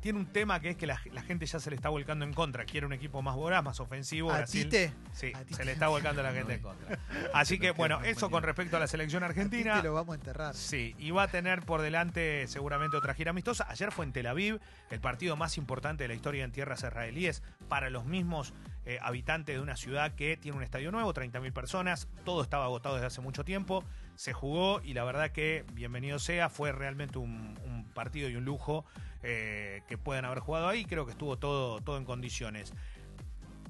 tiene 0.00 0.18
un 0.18 0.26
tema 0.26 0.60
que 0.60 0.70
es 0.70 0.76
que 0.76 0.86
la, 0.86 1.00
la 1.12 1.22
gente 1.22 1.46
ya 1.46 1.60
se 1.60 1.70
le 1.70 1.76
está 1.76 1.88
volcando 1.88 2.24
en 2.24 2.32
contra. 2.34 2.64
Quiere 2.64 2.86
un 2.86 2.92
equipo 2.92 3.22
más 3.22 3.36
voraz, 3.36 3.62
más 3.62 3.80
ofensivo. 3.80 4.30
¿A 4.32 4.38
Brasil, 4.38 4.64
Tite? 4.64 4.92
Sí, 5.12 5.32
¿A 5.34 5.40
Tite? 5.44 5.54
se 5.54 5.64
le 5.64 5.72
está 5.72 5.88
volcando 5.88 6.22
la 6.22 6.32
gente 6.34 6.54
en 6.54 6.60
contra. 6.62 6.98
Así 7.34 7.58
que, 7.58 7.70
bueno, 7.72 8.00
eso 8.02 8.30
con 8.30 8.42
respecto 8.42 8.76
a 8.76 8.80
la 8.80 8.86
selección 8.86 9.22
A 9.22 9.26
argentina. 9.26 9.82
lo 9.82 9.94
vamos 9.94 10.12
a 10.14 10.16
enterrar. 10.16 10.54
Sí, 10.54 10.94
y 10.98 11.10
va 11.10 11.24
a 11.24 11.28
tener 11.28 11.62
por 11.62 11.82
delante 11.82 12.46
seguramente 12.48 12.96
otra 12.96 13.14
gira 13.14 13.30
amistosa. 13.30 13.66
Ayer 13.68 13.92
fue 13.92 14.04
en 14.04 14.12
Tel 14.12 14.26
Aviv, 14.26 14.60
el 14.90 15.00
partido 15.00 15.36
más 15.36 15.56
importante 15.58 16.04
de 16.04 16.08
la 16.08 16.14
historia 16.14 16.44
en 16.44 16.52
tierras 16.52 16.80
israelíes 16.82 17.42
para 17.68 17.90
los 17.90 18.04
mismos 18.04 18.52
eh, 18.84 18.98
habitantes 19.00 19.54
de 19.56 19.60
una 19.62 19.76
ciudad 19.76 20.14
que 20.14 20.36
tiene 20.36 20.56
un 20.56 20.62
estadio 20.64 20.90
nuevo, 20.90 21.14
30.000 21.14 21.52
personas. 21.52 22.08
Todo 22.24 22.42
estaba 22.42 22.64
agotado 22.64 22.96
desde 22.96 23.06
hace 23.06 23.20
mucho 23.20 23.44
tiempo. 23.44 23.84
Se 24.22 24.32
jugó 24.32 24.80
y 24.84 24.94
la 24.94 25.02
verdad 25.02 25.32
que, 25.32 25.64
bienvenido 25.72 26.20
sea, 26.20 26.48
fue 26.48 26.70
realmente 26.70 27.18
un, 27.18 27.90
partido 27.92 28.28
y 28.28 28.36
un 28.36 28.44
lujo 28.44 28.84
eh, 29.24 29.82
que 29.88 29.98
puedan 29.98 30.24
haber 30.24 30.38
jugado 30.38 30.68
ahí. 30.68 30.84
Creo 30.84 31.06
que 31.06 31.10
estuvo 31.10 31.38
todo, 31.38 31.80
todo 31.80 31.98
en 31.98 32.04
condiciones. 32.04 32.72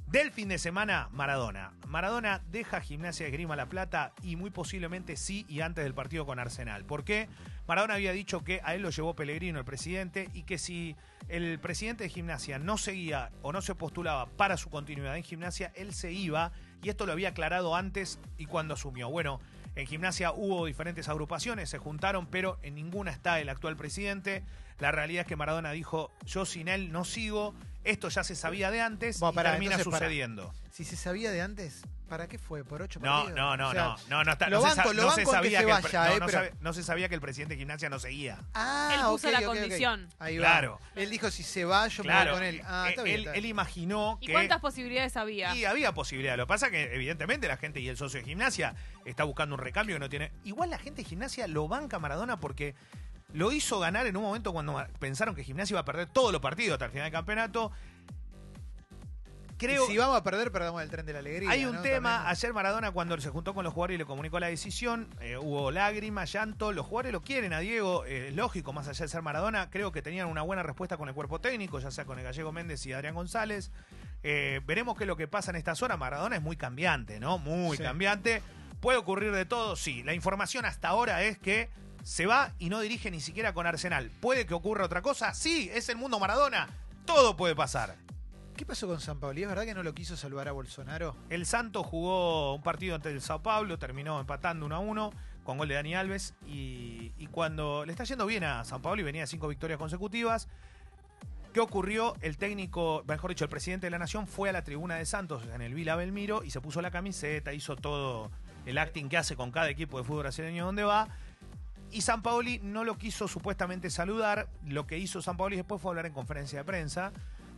Del 0.08 0.30
fin 0.30 0.50
de 0.50 0.58
semana, 0.58 1.08
Maradona. 1.10 1.72
Maradona 1.88 2.42
deja 2.50 2.82
Gimnasia 2.82 3.24
de 3.24 3.30
Esgrima 3.30 3.56
La 3.56 3.70
Plata 3.70 4.12
y 4.22 4.36
muy 4.36 4.50
posiblemente 4.50 5.16
sí 5.16 5.46
y 5.48 5.62
antes 5.62 5.84
del 5.84 5.94
partido 5.94 6.26
con 6.26 6.38
Arsenal. 6.38 6.84
¿Por 6.84 7.02
qué? 7.02 7.30
Maradona 7.66 7.94
había 7.94 8.12
dicho 8.12 8.44
que 8.44 8.60
a 8.62 8.74
él 8.74 8.82
lo 8.82 8.90
llevó 8.90 9.16
Pellegrino, 9.16 9.58
el 9.58 9.64
presidente, 9.64 10.28
y 10.34 10.42
que 10.42 10.58
si 10.58 10.96
el 11.28 11.58
presidente 11.60 12.04
de 12.04 12.10
Gimnasia 12.10 12.58
no 12.58 12.76
seguía 12.76 13.30
o 13.40 13.52
no 13.52 13.62
se 13.62 13.74
postulaba 13.74 14.26
para 14.26 14.58
su 14.58 14.68
continuidad 14.68 15.16
en 15.16 15.22
Gimnasia, 15.22 15.72
él 15.76 15.94
se 15.94 16.12
iba 16.12 16.52
y 16.82 16.90
esto 16.90 17.06
lo 17.06 17.12
había 17.12 17.30
aclarado 17.30 17.74
antes 17.74 18.20
y 18.36 18.44
cuando 18.44 18.74
asumió. 18.74 19.08
Bueno, 19.08 19.40
en 19.74 19.86
Gimnasia 19.86 20.32
hubo 20.32 20.66
diferentes 20.66 21.08
agrupaciones, 21.08 21.70
se 21.70 21.78
juntaron, 21.78 22.26
pero 22.26 22.58
en 22.62 22.74
ninguna 22.74 23.10
está 23.10 23.40
el 23.40 23.48
actual 23.48 23.76
presidente. 23.76 24.42
La 24.78 24.92
realidad 24.92 25.22
es 25.22 25.26
que 25.26 25.36
Maradona 25.36 25.72
dijo, 25.72 26.10
yo 26.26 26.44
sin 26.44 26.68
él 26.68 26.92
no 26.92 27.04
sigo, 27.04 27.54
esto 27.84 28.08
ya 28.08 28.22
se 28.24 28.34
sabía 28.36 28.70
de 28.70 28.80
antes 28.80 29.18
Bueno, 29.20 29.40
y 29.40 29.44
termina 29.44 29.74
entonces, 29.76 29.92
sucediendo. 30.00 30.54
Si 30.70 30.84
se 30.84 30.96
sabía 30.96 31.30
de 31.30 31.42
antes, 31.42 31.82
¿para 32.08 32.28
qué 32.28 32.38
fue? 32.38 32.64
¿Por 32.64 32.80
ocho 32.82 32.98
No, 33.00 33.24
partidos? 33.24 33.36
no, 33.36 33.56
no, 33.56 33.68
O 33.68 33.72
sea, 33.72 33.82
no, 33.82 33.96
no, 34.08 34.24
no, 34.24 34.32
está, 34.32 34.48
lo 34.48 34.56
no, 34.56 34.62
se, 34.62 34.68
banco- 34.76 34.88
sa- 34.88 34.94
lo 34.94 35.02
no 35.02 35.10
se 35.10 35.16
banco 35.16 35.20
en 35.20 35.24
que 35.26 35.30
sabía 35.32 35.58
que, 35.58 35.70
el 35.70 35.82
pre- 35.82 35.82
vaya, 35.98 36.04
no, 36.08 36.10
eh, 36.16 36.20
no 36.20 36.26
pero- 36.26 36.38
sabe- 36.38 36.54
no 36.60 36.72
se 36.72 36.82
sabía 36.82 37.08
que 37.08 37.14
el 37.14 37.20
presidente 37.20 37.54
de 37.54 37.58
gimnasia 37.58 37.88
no 37.90 37.98
seguía. 37.98 38.38
Ah, 38.54 38.92
Él 38.94 39.00
puso 39.06 39.30
la 39.30 39.42
condición. 39.42 40.08
Ahí 40.18 40.38
va. 40.38 40.44
Claro. 40.46 40.80
Él 40.94 41.10
dijo, 41.10 41.30
si 41.30 41.42
se 41.42 41.64
va, 41.64 41.88
yo 41.88 42.04
me 42.04 42.14
voy 42.24 42.32
con 42.32 42.42
él. 42.42 42.62
Ah, 42.64 42.86
está 42.88 43.02
eh, 43.02 43.04
bien. 43.04 43.14
él, 43.16 43.20
está 43.22 43.32
bien. 43.32 43.44
él 43.44 43.50
imaginó 43.50 44.18
¿Y 44.20 44.26
que 44.26 44.32
cuántas 44.32 44.60
posibilidades 44.60 45.16
había? 45.16 45.54
y 45.54 45.64
había 45.64 45.92
posibilidad. 45.92 46.36
Lo 46.36 46.44
que 46.46 46.48
pasa 46.48 46.70
que 46.70 46.94
evidentemente 46.94 47.48
la 47.48 47.56
gente 47.56 47.80
y 47.80 47.88
el 47.88 47.96
socio 47.96 48.20
de 48.20 48.24
gimnasia 48.26 48.74
está 49.04 49.24
buscando 49.24 49.54
un 49.56 49.60
recambio 49.60 49.96
que 49.96 50.00
no 50.00 50.08
tiene. 50.08 50.32
Igual 50.44 50.70
la 50.70 50.78
gente 50.78 51.02
de 51.02 51.08
gimnasia 51.08 51.46
lo 51.48 51.68
banca 51.68 51.96
a 51.96 52.00
Maradona 52.00 52.38
porque 52.40 52.74
lo 53.32 53.52
hizo 53.52 53.78
ganar 53.80 54.06
en 54.06 54.16
un 54.16 54.22
momento 54.24 54.52
cuando 54.52 54.84
pensaron 54.98 55.34
que 55.34 55.42
gimnasia 55.44 55.74
iba 55.74 55.80
a 55.80 55.84
perder 55.84 56.08
todos 56.08 56.32
los 56.32 56.40
partidos 56.40 56.74
hasta 56.74 56.84
el 56.86 56.90
final 56.90 57.04
del 57.06 57.12
campeonato. 57.12 57.72
Creo 59.58 59.86
si 59.86 59.96
vamos 59.96 60.16
a 60.16 60.24
perder, 60.24 60.50
perdamos 60.50 60.82
el 60.82 60.90
tren 60.90 61.06
de 61.06 61.12
la 61.12 61.20
alegría. 61.20 61.48
Hay 61.48 61.64
un 61.64 61.76
¿no? 61.76 61.82
tema, 61.82 62.14
También. 62.16 62.30
ayer 62.32 62.52
Maradona 62.52 62.90
cuando 62.90 63.20
se 63.20 63.30
juntó 63.30 63.54
con 63.54 63.62
los 63.62 63.72
jugadores 63.72 63.94
y 63.94 63.98
le 63.98 64.04
comunicó 64.04 64.40
la 64.40 64.48
decisión, 64.48 65.08
eh, 65.20 65.36
hubo 65.36 65.70
lágrimas, 65.70 66.32
llanto, 66.32 66.72
los 66.72 66.84
jugadores 66.84 67.12
lo 67.12 67.22
quieren 67.22 67.52
a 67.52 67.60
Diego, 67.60 68.04
eh, 68.04 68.32
lógico, 68.34 68.72
más 68.72 68.88
allá 68.88 69.04
de 69.04 69.08
ser 69.08 69.22
Maradona, 69.22 69.70
creo 69.70 69.92
que 69.92 70.02
tenían 70.02 70.26
una 70.26 70.42
buena 70.42 70.64
respuesta 70.64 70.96
con 70.96 71.08
el 71.08 71.14
cuerpo 71.14 71.40
técnico, 71.40 71.78
ya 71.78 71.92
sea 71.92 72.04
con 72.04 72.18
el 72.18 72.24
Gallego 72.24 72.50
Méndez 72.50 72.84
y 72.86 72.92
Adrián 72.92 73.14
González. 73.14 73.70
Eh, 74.24 74.60
veremos 74.66 74.96
qué 74.96 75.04
es 75.04 75.08
lo 75.08 75.16
que 75.16 75.28
pasa 75.28 75.50
en 75.52 75.56
estas 75.56 75.80
horas, 75.80 75.96
Maradona 75.96 76.34
es 76.34 76.42
muy 76.42 76.56
cambiante, 76.56 77.20
¿no? 77.20 77.38
Muy 77.38 77.76
Sí. 77.76 77.84
cambiante. 77.84 78.42
¿Puede 78.80 78.98
ocurrir 78.98 79.30
de 79.30 79.44
todo? 79.44 79.76
Sí. 79.76 80.02
La 80.02 80.12
información 80.12 80.64
hasta 80.64 80.88
ahora 80.88 81.22
es 81.22 81.38
que 81.38 81.70
se 82.02 82.26
va 82.26 82.52
y 82.58 82.68
no 82.68 82.80
dirige 82.80 83.10
ni 83.10 83.20
siquiera 83.20 83.54
con 83.54 83.66
Arsenal. 83.66 84.10
¿Puede 84.20 84.46
que 84.46 84.54
ocurra 84.54 84.84
otra 84.84 85.02
cosa? 85.02 85.34
Sí, 85.34 85.70
es 85.72 85.88
el 85.88 85.96
mundo 85.96 86.18
Maradona. 86.18 86.68
Todo 87.04 87.36
puede 87.36 87.54
pasar. 87.54 87.96
¿Qué 88.56 88.66
pasó 88.66 88.86
con 88.86 89.00
San 89.00 89.18
Pauli? 89.18 89.42
¿Es 89.42 89.48
verdad 89.48 89.64
que 89.64 89.74
no 89.74 89.82
lo 89.82 89.94
quiso 89.94 90.16
salvar 90.16 90.48
a 90.48 90.52
Bolsonaro? 90.52 91.16
El 91.30 91.46
Santos 91.46 91.86
jugó 91.86 92.54
un 92.54 92.62
partido 92.62 92.94
ante 92.94 93.10
el 93.10 93.20
Sao 93.20 93.42
Paulo, 93.42 93.78
terminó 93.78 94.20
empatando 94.20 94.66
1 94.66 94.74
a 94.74 94.78
1 94.78 95.12
con 95.42 95.58
gol 95.58 95.68
de 95.68 95.74
Dani 95.74 95.94
Alves. 95.94 96.34
Y, 96.46 97.12
y 97.18 97.26
cuando 97.28 97.84
le 97.86 97.92
está 97.92 98.04
yendo 98.04 98.26
bien 98.26 98.44
a 98.44 98.64
San 98.64 98.82
Paulo 98.82 99.00
y 99.00 99.04
venía 99.04 99.26
cinco 99.26 99.48
victorias 99.48 99.78
consecutivas, 99.78 100.48
¿qué 101.52 101.60
ocurrió? 101.60 102.14
El 102.20 102.36
técnico, 102.36 103.04
mejor 103.08 103.30
dicho, 103.30 103.44
el 103.44 103.50
presidente 103.50 103.86
de 103.86 103.90
la 103.90 103.98
Nación 103.98 104.26
fue 104.26 104.50
a 104.50 104.52
la 104.52 104.62
tribuna 104.62 104.96
de 104.96 105.06
Santos 105.06 105.42
en 105.52 105.62
el 105.62 105.74
Vila 105.74 105.96
Belmiro 105.96 106.44
y 106.44 106.50
se 106.50 106.60
puso 106.60 106.82
la 106.82 106.90
camiseta, 106.90 107.52
hizo 107.52 107.76
todo 107.76 108.30
el 108.66 108.78
acting 108.78 109.08
que 109.08 109.16
hace 109.16 109.34
con 109.34 109.50
cada 109.50 109.70
equipo 109.70 109.98
de 109.98 110.04
fútbol 110.04 110.24
brasileño 110.24 110.66
donde 110.66 110.84
va. 110.84 111.08
Y 111.92 112.00
San 112.00 112.22
Paoli 112.22 112.58
no 112.62 112.84
lo 112.84 112.96
quiso 112.98 113.28
supuestamente 113.28 113.90
saludar. 113.90 114.48
Lo 114.66 114.86
que 114.86 114.98
hizo 114.98 115.20
San 115.22 115.36
Paoli 115.36 115.56
después 115.56 115.80
fue 115.80 115.90
hablar 115.90 116.06
en 116.06 116.12
conferencia 116.12 116.58
de 116.60 116.64
prensa 116.64 117.12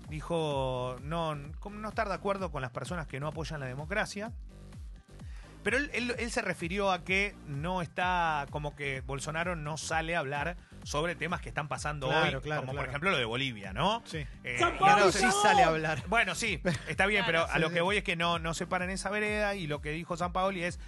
Dijo 0.09 0.97
no, 1.03 1.35
como 1.61 1.79
no 1.79 1.89
estar 1.89 2.09
de 2.09 2.15
acuerdo 2.15 2.53
con 2.53 2.61
las 2.61 2.71
personas 2.71 3.07
que 3.07 3.19
no 3.21 3.27
apoyan 3.29 3.59
la 3.61 3.67
democracia. 3.67 4.33
Pero 5.63 5.79
él, 5.79 5.91
él- 5.95 6.15
él 6.19 6.31
se 6.31 6.43
refirió 6.43 6.93
a 6.93 7.05
que 7.05 7.35
no 7.47 7.81
está, 7.81 8.47
como 8.51 8.77
que 8.77 9.01
Bolsonaro 9.01 9.57
no 9.57 9.79
sale 9.79 10.15
a 10.15 10.19
hablar 10.19 10.59
sobre 10.83 11.15
temas 11.17 11.41
que 11.41 11.49
están 11.49 11.69
pasando 11.69 12.09
Claro, 12.09 12.37
hoy, 12.37 12.45
claro, 12.45 12.61
como 12.67 12.75
por 12.75 12.87
ejemplo 12.87 13.11
lo 13.13 13.17
de 13.17 13.25
Bolivia, 13.25 13.73
¿no? 13.73 14.03
Sí. 14.05 14.27
Eh, 14.45 14.59
Claro, 14.77 15.11
sí 15.11 15.25
sale 15.43 15.63
a 15.63 15.69
hablar. 15.69 16.03
bueno, 16.09 16.35
sí, 16.35 16.61
está 16.87 17.07
bien, 17.07 17.25
pero 17.25 17.49
a 17.51 17.59
lo 17.59 17.71
que 17.71 17.81
voy 17.81 17.97
es 17.97 18.05
que 18.05 18.15
no, 18.15 18.39
no 18.39 18.53
se 18.53 18.67
paran 18.67 18.91
en 18.91 18.97
esa 18.97 19.09
vereda 19.09 19.55
y 19.55 19.67
lo 19.67 19.81
que 19.81 19.91
dijo 19.93 20.19
San 20.19 20.35
Paoli 20.35 20.65
es, 20.65 20.79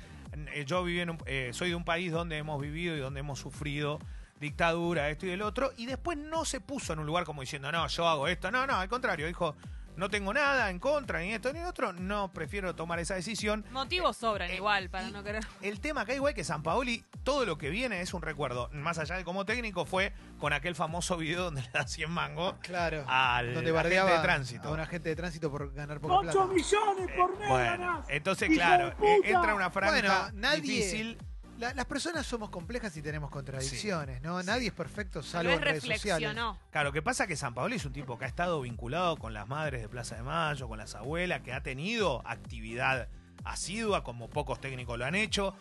yo 0.67 0.83
viví 0.85 1.01
en 1.01 1.11
un- 1.11 1.19
eh, 1.27 1.51
soy 1.53 1.71
de 1.71 1.75
un 1.75 1.85
país 1.85 2.13
donde 2.13 2.37
hemos 2.39 2.61
vivido 2.61 2.97
y 2.97 3.01
donde 3.01 3.21
hemos 3.21 3.39
sufrido 3.39 3.99
dictadura, 4.41 5.09
esto 5.11 5.27
y 5.27 5.31
el 5.31 5.41
otro, 5.43 5.73
y 5.77 5.87
después 5.87 6.19
no 6.19 6.45
se 6.45 6.61
puso 6.61 6.93
en 6.93 6.99
un 6.99 7.07
lugar 7.07 7.25
como 7.25 7.41
diciendo, 7.41 7.73
no, 7.73 7.87
yo 7.89 8.07
hago 8.07 8.29
esto, 8.29 8.51
no, 8.51 8.67
no, 8.67 8.75
al 8.77 8.89
contrario, 8.89 9.27
dijo, 9.27 9.57
no 9.97 10.09
tengo 10.11 10.33
nada 10.33 10.71
en 10.71 10.79
contra, 10.79 11.21
ni 11.21 11.33
esto 11.33 11.53
ni 11.53 11.61
otro, 11.61 11.93
no, 11.93 12.33
prefiero 12.33 12.75
tomar 12.75 12.99
esa 12.99 13.15
decisión. 13.15 13.65
Motivos 13.71 14.17
sobran 14.17 14.51
Eh, 14.51 14.57
igual 14.57 14.91
para 14.91 15.09
no 15.11 15.23
querer. 15.25 15.45
El 15.63 15.81
tema 15.81 16.03
acá 16.03 16.15
igual 16.15 16.35
que 16.35 16.45
San 16.45 16.63
Paoli, 16.63 17.05
todo 17.25 17.45
lo 17.45 17.59
que 17.59 17.71
viene 17.71 18.01
es 18.01 18.15
un 18.15 18.23
recuerdo, 18.23 18.69
más 18.73 18.99
allá 18.99 19.17
de 19.17 19.25
como 19.25 19.45
técnico, 19.45 19.87
fue 19.87 20.13
con 20.39 20.53
aquel 20.53 20.75
famoso 20.75 21.17
video 21.17 21.45
donde 21.45 21.63
le 21.63 21.71
da 21.71 21.87
100 21.87 22.11
mangos 22.11 22.55
Claro. 22.61 23.05
al 23.09 23.47
donde 23.55 23.71
agente 23.71 23.73
bardeaba 23.73 24.11
de 24.13 24.19
tránsito. 24.23 24.69
a 24.69 24.73
un 24.73 24.81
agente 24.81 25.09
de 25.09 25.17
tránsito 25.17 25.51
por 25.51 25.73
ganar 25.73 26.01
poca 26.01 26.21
plata. 26.21 26.39
8 26.39 26.49
millones 26.49 27.11
por 27.17 27.39
mes 27.39 27.49
Bueno, 27.49 27.71
ganás. 27.71 28.07
entonces, 28.09 28.49
claro, 28.51 28.89
eh, 29.03 29.21
entra 29.25 29.55
una 29.55 29.71
franja 29.71 29.93
Bueno, 29.93 30.31
nadie- 30.35 30.61
difícil. 30.61 31.19
La- 31.59 31.73
las 31.73 31.87
personas 31.87 32.27
somos 32.27 32.51
complejas 32.51 32.95
y 32.97 33.03
tenemos 33.03 33.31
contradicciones, 33.31 34.21
¿no? 34.23 34.41
Sí. 34.41 34.47
Nadie 34.47 34.69
es 34.69 34.75
perfecto, 34.75 35.23
salvo 35.23 35.53
en 35.53 35.63
redes 35.63 35.83
sociales. 35.85 36.31
Claro, 36.71 36.89
lo 36.91 36.93
que 36.93 37.01
pasa 37.03 37.25
es 37.25 37.29
que 37.29 37.37
San 37.37 37.55
Paoli 37.55 37.77
es 37.77 37.85
un 37.87 37.93
tipo 37.95 38.19
que 38.19 38.27
ha 38.27 38.29
estado 38.29 38.61
vinculado 38.61 39.17
con 39.17 39.33
las 39.33 39.49
madres 39.49 39.81
de 39.81 39.89
Plaza 39.89 40.17
de 40.17 40.23
Mayo, 40.23 40.69
con 40.69 40.77
las 40.79 40.95
abuelas, 40.95 41.41
que 41.41 41.53
ha 41.55 41.63
tenido 41.63 42.21
actividad 42.27 43.09
asidua, 43.45 44.03
como 44.05 44.29
pocos 44.29 44.61
técnicos 44.61 44.99
lo 44.99 45.05
han 45.07 45.15
hecho, 45.15 45.55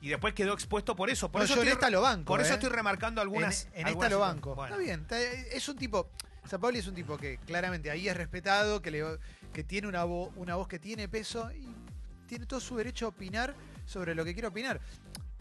y 0.00 0.08
después 0.08 0.32
quedó 0.32 0.54
expuesto 0.54 0.96
por 0.96 1.10
eso. 1.10 1.30
Por 1.30 1.40
No, 1.40 1.44
eso 1.44 1.54
yo 1.56 1.62
en 1.62 1.68
estoy, 1.68 1.78
esta 1.78 1.90
lo 1.90 2.00
banco, 2.00 2.24
Por 2.24 2.40
eso 2.40 2.50
¿eh? 2.52 2.54
estoy 2.54 2.70
remarcando 2.70 3.20
algunas. 3.20 3.66
en, 3.74 3.80
en 3.80 3.86
algunas 3.88 4.06
esta 4.06 4.14
lo 4.16 4.20
banco. 4.20 4.54
Bueno, 4.54 4.74
Está 4.74 4.82
bien, 4.82 5.00
está- 5.02 5.20
es 5.20 5.68
un 5.68 5.76
tipo. 5.76 6.08
San 6.48 6.60
Paoli 6.60 6.78
es 6.78 6.86
un 6.88 6.94
tipo 6.94 7.16
que 7.18 7.38
claramente 7.38 7.90
ahí 7.90 8.08
es 8.08 8.16
respetado, 8.16 8.80
que, 8.82 8.90
le, 8.90 9.04
que 9.52 9.62
tiene 9.64 9.86
una, 9.86 10.04
vo- 10.06 10.32
una 10.36 10.56
voz 10.56 10.66
que 10.66 10.78
tiene 10.78 11.08
peso 11.08 11.52
y 11.52 11.68
tiene 12.26 12.46
todo 12.46 12.58
su 12.58 12.76
derecho 12.76 13.06
a 13.06 13.08
opinar 13.10 13.54
sobre 13.86 14.14
lo 14.14 14.24
que 14.24 14.32
quiere 14.32 14.48
opinar. 14.48 14.80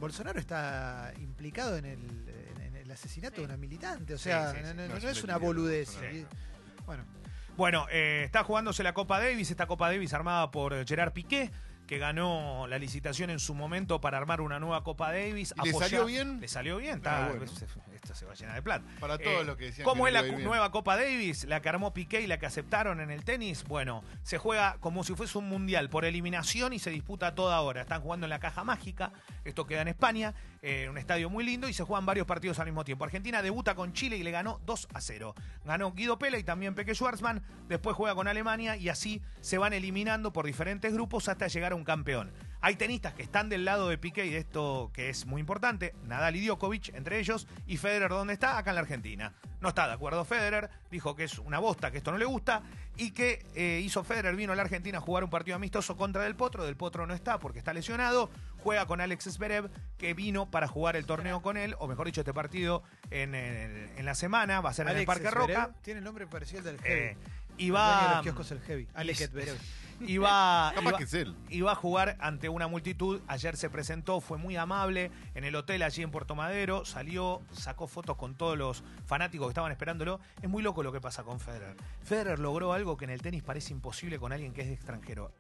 Bolsonaro 0.02 0.40
está 0.40 1.14
implicado 1.20 1.78
en 1.78 1.86
el, 1.86 2.00
en- 2.58 2.62
en 2.66 2.76
el 2.76 2.92
asesinato 2.92 3.36
Sí. 3.36 3.42
de 3.42 3.46
una 3.46 3.56
militante, 3.58 4.14
o 4.16 4.18
sea, 4.18 4.52
sí, 4.52 4.58
sí. 4.58 4.64
no, 4.64 4.74
no- 4.74 4.82
No, 4.82 4.88
no 4.90 4.98
es 4.98 5.04
es 5.18 5.24
una 5.24 5.38
boludez. 5.38 5.98
Bueno, 6.86 7.06
Bueno, 7.58 7.86
eh, 7.92 8.24
está 8.26 8.44
jugándose 8.44 8.82
la 8.84 8.94
Copa 8.94 9.20
Davis, 9.20 9.52
esta 9.52 9.68
Copa 9.68 9.90
Davis 9.92 10.14
armada 10.14 10.50
por 10.52 10.86
Gerard 10.88 11.14
Piqué, 11.14 11.52
que 11.92 11.98
ganó 11.98 12.68
la 12.70 12.80
licitación 12.80 13.32
en 13.32 13.40
su 13.40 13.54
momento 13.54 14.00
para 14.00 14.18
armar 14.18 14.40
una 14.40 14.62
nueva 14.62 14.82
Copa 14.82 15.12
Davis. 15.12 15.54
¿Y 15.62 15.68
le 15.68 15.74
salió 15.74 16.06
bien? 16.06 16.40
Le 16.40 16.48
salió 16.48 16.78
bien, 16.78 16.94
Ah, 17.04 17.28
está, 17.28 17.28
bueno. 17.28 17.48
se- 17.48 17.66
esto 17.94 18.16
se 18.16 18.26
va 18.26 18.32
a 18.32 18.36
llenar 18.36 18.56
de 18.56 18.62
plata. 18.62 18.86
Para 19.02 19.18
todos 19.18 19.42
Eh, 19.42 19.44
los 19.44 19.58
que 19.58 19.66
decían 19.66 19.84
¿Cómo 19.84 20.06
que 20.06 20.10
es 20.12 20.14
la 20.14 20.22
bien. 20.22 20.42
nueva 20.42 20.72
Copa 20.72 20.96
Davis? 20.96 21.44
La 21.44 21.62
que 21.62 21.68
armó 21.68 21.94
Piqué 21.94 22.22
y 22.22 22.28
la 22.28 22.40
que 22.40 22.46
aceptaron 22.46 23.02
en 23.02 23.12
el 23.12 23.26
tenis. 23.26 23.66
Bueno, 23.66 24.06
se 24.24 24.38
juega 24.38 24.78
como 24.80 25.04
si 25.04 25.16
fuese 25.16 25.38
un 25.38 25.50
mundial 25.50 25.90
por 25.90 26.06
eliminación 26.06 26.72
y 26.72 26.80
se 26.80 26.92
disputa 26.92 27.36
toda 27.36 27.60
hora. 27.60 27.82
Están 27.82 28.00
jugando 28.02 28.26
en 28.26 28.30
la 28.30 28.40
caja 28.40 28.64
mágica. 28.64 29.12
Esto 29.44 29.68
queda 29.68 29.82
en 29.82 29.90
España, 29.90 30.34
eh, 30.62 30.88
un 30.90 30.98
estadio 30.98 31.30
muy 31.30 31.44
lindo 31.44 31.68
y 31.68 31.74
se 31.74 31.84
juegan 31.84 32.06
varios 32.06 32.26
partidos 32.26 32.58
al 32.60 32.68
mismo 32.68 32.86
tiempo. 32.86 33.04
Argentina 33.04 33.42
debuta 33.42 33.76
con 33.76 33.92
Chile 33.92 34.16
y 34.16 34.24
le 34.24 34.32
ganó 34.32 34.62
2 34.66 34.88
a 34.94 35.02
0. 35.02 35.36
Ganó 35.66 35.92
Guido 35.92 36.18
Pela 36.18 36.38
y 36.38 36.44
también 36.46 36.74
Peque 36.74 36.96
Schwarzman. 36.96 37.44
Después 37.68 37.98
juega 37.98 38.16
con 38.16 38.30
Alemania 38.30 38.78
y 38.78 38.88
así 38.88 39.22
se 39.42 39.58
van 39.58 39.74
eliminando 39.74 40.32
por 40.32 40.46
diferentes 40.46 40.94
grupos 40.94 41.28
hasta 41.28 41.48
llegar 41.48 41.74
a 41.74 41.76
un 41.76 41.81
campeón. 41.84 42.32
Hay 42.64 42.76
tenistas 42.76 43.16
que 43.16 43.24
están 43.24 43.50
del 43.50 43.66
lado 43.66 43.90
de 43.90 43.98
Piqué 43.98 44.24
y 44.28 44.30
de 44.30 44.38
esto 44.38 44.92
que 44.94 45.10
es 45.10 45.26
muy 45.26 45.40
importante, 45.40 45.96
Nadal 46.04 46.36
y 46.36 46.46
Djokovic 46.46 46.94
entre 46.94 47.18
ellos, 47.18 47.48
y 47.66 47.78
Federer 47.78 48.10
¿dónde 48.12 48.34
está? 48.34 48.60
Acá 48.60 48.70
en 48.70 48.76
la 48.76 48.82
Argentina. 48.82 49.34
No 49.62 49.70
está 49.70 49.88
de 49.88 49.94
acuerdo 49.94 50.24
Federer, 50.26 50.70
dijo 50.92 51.16
que 51.16 51.24
es 51.24 51.40
una 51.40 51.58
bosta, 51.58 51.90
que 51.90 51.98
esto 51.98 52.12
no 52.12 52.20
le 52.20 52.26
gusta, 52.26 52.62
y 52.98 53.12
que 53.12 53.44
eh, 53.56 53.82
hizo 53.84 54.04
Federer, 54.04 54.36
vino 54.36 54.54
a 54.54 54.56
la 54.56 54.62
Argentina 54.62 55.00
a 55.00 55.02
jugar 55.02 55.24
un 55.24 55.32
partido 55.32 55.56
amistoso 55.56 55.98
contra 55.98 56.22
Del 56.22 56.36
Potro, 56.36 56.64
Del 56.64 56.76
Potro 56.78 57.08
no 57.08 57.16
está 57.16 57.40
porque 57.40 57.58
está 57.58 57.74
lesionado, 57.74 58.30
juega 58.60 58.86
con 58.86 59.02
Alex 59.02 59.24
Zverev, 59.32 59.72
que 59.98 60.14
vino 60.14 60.52
para 60.52 60.68
jugar 60.68 60.96
el 60.96 61.08
torneo 61.08 61.42
con 61.42 61.58
él, 61.58 61.76
o 61.80 61.88
mejor 61.88 62.06
dicho, 62.06 62.22
este 62.22 62.34
partido 62.34 62.84
en, 63.10 63.34
el- 63.34 63.90
en 63.98 64.06
la 64.06 64.14
semana, 64.14 64.62
va 64.62 64.70
a 64.70 64.74
ser 64.74 64.88
en 64.88 64.98
el 64.98 65.06
Parque 65.08 65.30
Zverev 65.32 65.48
Roca. 65.48 65.72
Tiene 65.82 65.98
el 65.98 66.04
nombre 66.04 66.28
parecido 66.28 66.60
al 66.60 66.66
del 66.66 66.76
eh, 66.76 66.80
Heavy. 66.84 67.18
y 67.58 67.66
El 67.66 67.72
dueño 67.72 67.74
de 67.74 68.06
va, 68.06 68.14
los 68.18 68.22
kioscos 68.22 68.52
el 68.52 68.60
Heavy. 68.62 68.88
Alex 68.94 69.30
Zverev. 69.32 69.58
Capaz 70.76 70.98
que 70.98 71.04
es 71.04 71.14
él. 71.14 71.36
y 71.50 71.62
va 71.62 71.74
a 71.74 71.76
jugar 71.76 72.18
ante 72.20 72.50
una 72.50 72.68
multitud. 72.68 73.22
Ayer 73.28 73.58
se 73.58 73.70
presentó, 73.70 74.22
fue 74.22 74.38
muy 74.38 74.56
amable 74.58 75.12
en 75.36 75.44
el 75.44 75.56
hotel 75.56 75.84
allí 75.84 76.04
en 76.04 76.12
Puerto 76.12 76.36
Madero. 76.36 76.86
Salió, 76.86 77.42
sacó 77.52 77.88
fotos 77.88 78.18
con 78.18 78.36
todos 78.36 78.58
los 78.58 78.84
fanáticos 79.06 79.48
que 79.48 79.52
estaban 79.52 79.72
esperándolo. 79.72 80.20
Es 80.42 80.50
muy 80.50 80.64
loco 80.64 80.84
lo 80.84 80.92
que 80.92 81.02
pasa 81.02 81.24
con 81.24 81.40
Federer. 81.40 81.76
Federer 82.04 82.40
logró 82.40 82.74
algo 82.74 82.98
que 82.98 83.06
en 83.06 83.12
el 83.12 83.22
tenis 83.22 83.44
parece 83.44 83.74
imposible 83.74 84.20
con 84.20 84.34
alguien 84.34 84.54
que 84.54 84.62
es 84.62 84.68
de 84.68 84.74
extranjero. 84.74 85.32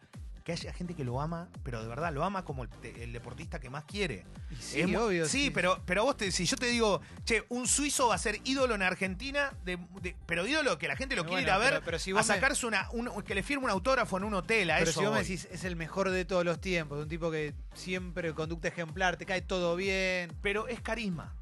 Que 0.51 0.57
haya 0.67 0.73
gente 0.73 0.95
que 0.95 1.05
lo 1.05 1.21
ama, 1.21 1.47
pero 1.63 1.81
de 1.81 1.87
verdad 1.87 2.11
lo 2.11 2.25
ama 2.25 2.43
como 2.43 2.65
el, 2.65 3.13
deportista 3.13 3.61
que 3.61 3.69
más 3.69 3.85
quiere. 3.85 4.25
Y 4.49 4.55
sí, 4.57 4.81
Es 4.81 4.95
obvio. 4.97 5.25
Sí, 5.25 5.49
pero, 5.49 5.81
pero 5.85 6.03
vos 6.03 6.17
te, 6.17 6.29
si 6.29 6.45
yo 6.45 6.57
te 6.57 6.65
digo, 6.65 6.99
che, 7.23 7.45
un 7.47 7.67
suizo 7.69 8.09
va 8.09 8.15
a 8.15 8.17
ser 8.17 8.41
ídolo 8.43 8.75
en 8.75 8.81
Argentina, 8.81 9.53
de, 9.63 9.77
de- 10.01 10.13
pero 10.25 10.45
ídolo 10.45 10.77
que 10.77 10.89
la 10.89 10.97
gente 10.97 11.15
lo 11.15 11.23
Bueno, 11.23 11.37
quiere 11.37 11.43
ir 11.43 11.51
a 11.51 11.57
ver, 11.57 11.69
pero- 11.75 11.85
pero 11.85 11.99
si 11.99 12.11
a 12.11 12.15
me- 12.15 12.23
sacarse 12.23 12.65
una, 12.65 12.89
un- 12.91 13.21
que 13.23 13.33
le 13.33 13.43
firme 13.43 13.63
un 13.63 13.69
autógrafo 13.71 14.17
en 14.17 14.25
un 14.25 14.33
hotel, 14.33 14.71
a 14.71 14.79
Pero 14.79 14.89
eso 14.91 14.99
si 14.99 15.05
vos 15.05 15.13
me 15.15 15.21
decís, 15.21 15.47
es 15.49 15.63
el 15.63 15.77
mejor 15.77 16.09
de 16.09 16.25
todos 16.25 16.43
los 16.43 16.59
tiempos, 16.59 17.01
un 17.01 17.07
tipo 17.07 17.31
que 17.31 17.53
siempre 17.73 18.33
conducta 18.33 18.67
ejemplar, 18.67 19.15
te 19.15 19.25
cae 19.25 19.41
todo 19.41 19.77
bien. 19.77 20.33
pero 20.41 20.67
es 20.67 20.81
carisma. 20.81 21.33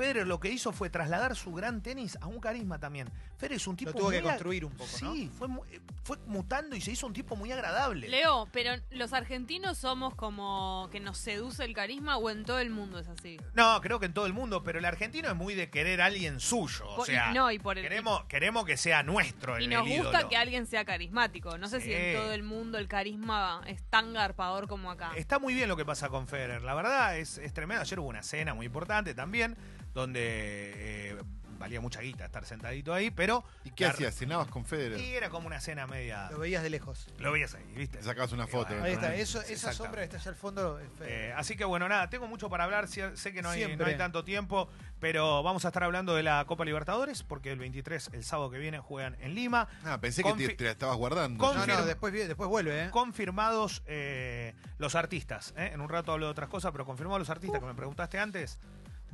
Federer 0.00 0.26
lo 0.26 0.40
que 0.40 0.48
hizo 0.48 0.72
fue 0.72 0.88
trasladar 0.88 1.36
su 1.36 1.52
gran 1.52 1.82
tenis 1.82 2.16
a 2.22 2.26
un 2.26 2.40
carisma 2.40 2.78
también. 2.78 3.08
Federer 3.36 3.56
es 3.58 3.66
un 3.66 3.76
tipo 3.76 3.90
Lo 3.92 3.98
tuvo 3.98 4.10
que 4.10 4.20
muy 4.22 4.30
construir 4.30 4.64
un 4.64 4.72
poco, 4.72 4.90
¿no? 5.02 5.12
Sí, 5.12 5.30
fue, 5.36 5.46
mu- 5.46 5.62
eh, 5.70 5.80
fue 6.04 6.16
mutando 6.26 6.74
y 6.74 6.80
se 6.80 6.90
hizo 6.92 7.06
un 7.06 7.12
tipo 7.12 7.36
muy 7.36 7.52
agradable. 7.52 8.08
Leo, 8.08 8.48
pero 8.50 8.72
los 8.92 9.12
argentinos 9.12 9.76
somos 9.76 10.14
como 10.14 10.88
que 10.90 11.00
nos 11.00 11.18
seduce 11.18 11.64
el 11.64 11.74
carisma 11.74 12.16
o 12.16 12.30
en 12.30 12.44
todo 12.44 12.58
el 12.60 12.70
mundo 12.70 12.98
es 12.98 13.08
así. 13.08 13.38
No, 13.52 13.78
creo 13.82 14.00
que 14.00 14.06
en 14.06 14.14
todo 14.14 14.24
el 14.26 14.32
mundo, 14.32 14.62
pero 14.64 14.78
el 14.78 14.84
argentino 14.86 15.28
es 15.28 15.34
muy 15.36 15.54
de 15.54 15.68
querer 15.68 16.00
a 16.00 16.06
alguien 16.06 16.40
suyo. 16.40 16.86
O 16.88 16.96
Por- 16.96 17.06
sea, 17.06 17.30
y 17.30 17.34
no, 17.34 17.50
y 17.50 17.58
por 17.58 17.76
el- 17.76 17.82
queremos, 17.84 18.24
queremos 18.24 18.64
que 18.64 18.78
sea 18.78 19.02
nuestro 19.02 19.56
el 19.58 19.64
Y 19.64 19.68
nos 19.68 19.86
el 19.86 19.98
gusta 19.98 20.10
ídolo. 20.18 20.28
que 20.30 20.36
alguien 20.38 20.66
sea 20.66 20.86
carismático. 20.86 21.58
No 21.58 21.68
sé 21.68 21.80
si 21.82 21.92
en 21.92 22.16
todo 22.16 22.32
el 22.32 22.42
mundo 22.42 22.78
el 22.78 22.88
carisma 22.88 23.60
es 23.66 23.82
tan 23.90 24.14
garpador 24.14 24.66
como 24.66 24.90
acá. 24.90 25.12
Está 25.16 25.38
muy 25.38 25.52
bien 25.52 25.68
lo 25.68 25.76
que 25.76 25.84
pasa 25.84 26.08
con 26.08 26.26
Federer. 26.26 26.62
La 26.62 26.74
verdad 26.74 27.18
es, 27.18 27.36
es 27.36 27.52
tremendo. 27.52 27.82
Ayer 27.82 28.00
hubo 28.00 28.08
una 28.08 28.22
cena 28.22 28.54
muy 28.54 28.66
importante 28.66 29.14
también, 29.14 29.56
donde 29.94 31.10
eh, 31.12 31.16
valía 31.58 31.80
mucha 31.80 32.00
guita 32.00 32.24
estar 32.24 32.44
sentadito 32.46 32.94
ahí, 32.94 33.10
pero. 33.10 33.44
¿Y 33.64 33.70
qué 33.70 33.84
hacías? 33.84 34.14
¿Cenabas 34.14 34.48
con 34.48 34.64
Federer? 34.64 34.98
Y 34.98 35.14
era 35.14 35.28
como 35.28 35.46
una 35.46 35.60
cena 35.60 35.86
media. 35.86 36.30
Lo 36.30 36.38
veías 36.38 36.62
de 36.62 36.70
lejos. 36.70 37.06
Lo 37.18 37.30
veías 37.32 37.54
ahí, 37.54 37.64
¿viste? 37.76 37.98
Te 37.98 38.04
sacabas 38.04 38.32
una 38.32 38.46
foto. 38.46 38.72
Ahí 38.82 38.94
está, 38.94 39.14
esa 39.14 39.72
sombra 39.72 40.00
que 40.00 40.04
está 40.04 40.16
allá 40.16 40.30
al 40.30 40.36
fondo. 40.36 40.78
es. 40.78 40.88
Eh, 41.02 41.34
así 41.36 41.56
que 41.56 41.64
bueno, 41.66 41.86
nada, 41.88 42.08
tengo 42.08 42.26
mucho 42.26 42.48
para 42.48 42.64
hablar, 42.64 42.88
sé 42.88 43.32
que 43.32 43.42
no 43.42 43.50
hay, 43.50 43.76
no 43.76 43.84
hay 43.84 43.96
tanto 43.98 44.24
tiempo, 44.24 44.70
pero 45.00 45.42
vamos 45.42 45.64
a 45.66 45.68
estar 45.68 45.84
hablando 45.84 46.14
de 46.14 46.22
la 46.22 46.44
Copa 46.46 46.64
Libertadores, 46.64 47.22
porque 47.22 47.52
el 47.52 47.58
23, 47.58 48.10
el 48.14 48.24
sábado 48.24 48.50
que 48.50 48.58
viene, 48.58 48.78
juegan 48.78 49.16
en 49.20 49.34
Lima. 49.34 49.68
Ah, 49.84 50.00
pensé 50.00 50.22
que 50.22 50.32
te, 50.32 50.64
la 50.64 50.70
estabas 50.70 50.96
guardando. 50.96 51.38
Con- 51.44 51.54
no, 51.56 51.66
no, 51.66 51.72
confirma- 51.74 51.84
después, 51.84 52.12
después 52.12 52.48
vuelve, 52.48 52.84
¿eh? 52.86 52.90
Confirmados 52.90 53.82
eh, 53.86 54.54
los 54.78 54.94
artistas, 54.94 55.52
¿eh? 55.58 55.70
en 55.74 55.82
un 55.82 55.90
rato 55.90 56.12
hablo 56.12 56.24
de 56.26 56.32
otras 56.32 56.48
cosas, 56.48 56.72
pero 56.72 56.86
confirmados 56.86 57.18
los 57.20 57.30
artistas 57.30 57.60
que 57.60 57.66
me 57.66 57.74
preguntaste 57.74 58.18
antes. 58.18 58.58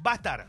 Va 0.06 0.12
a 0.12 0.16
estar 0.16 0.47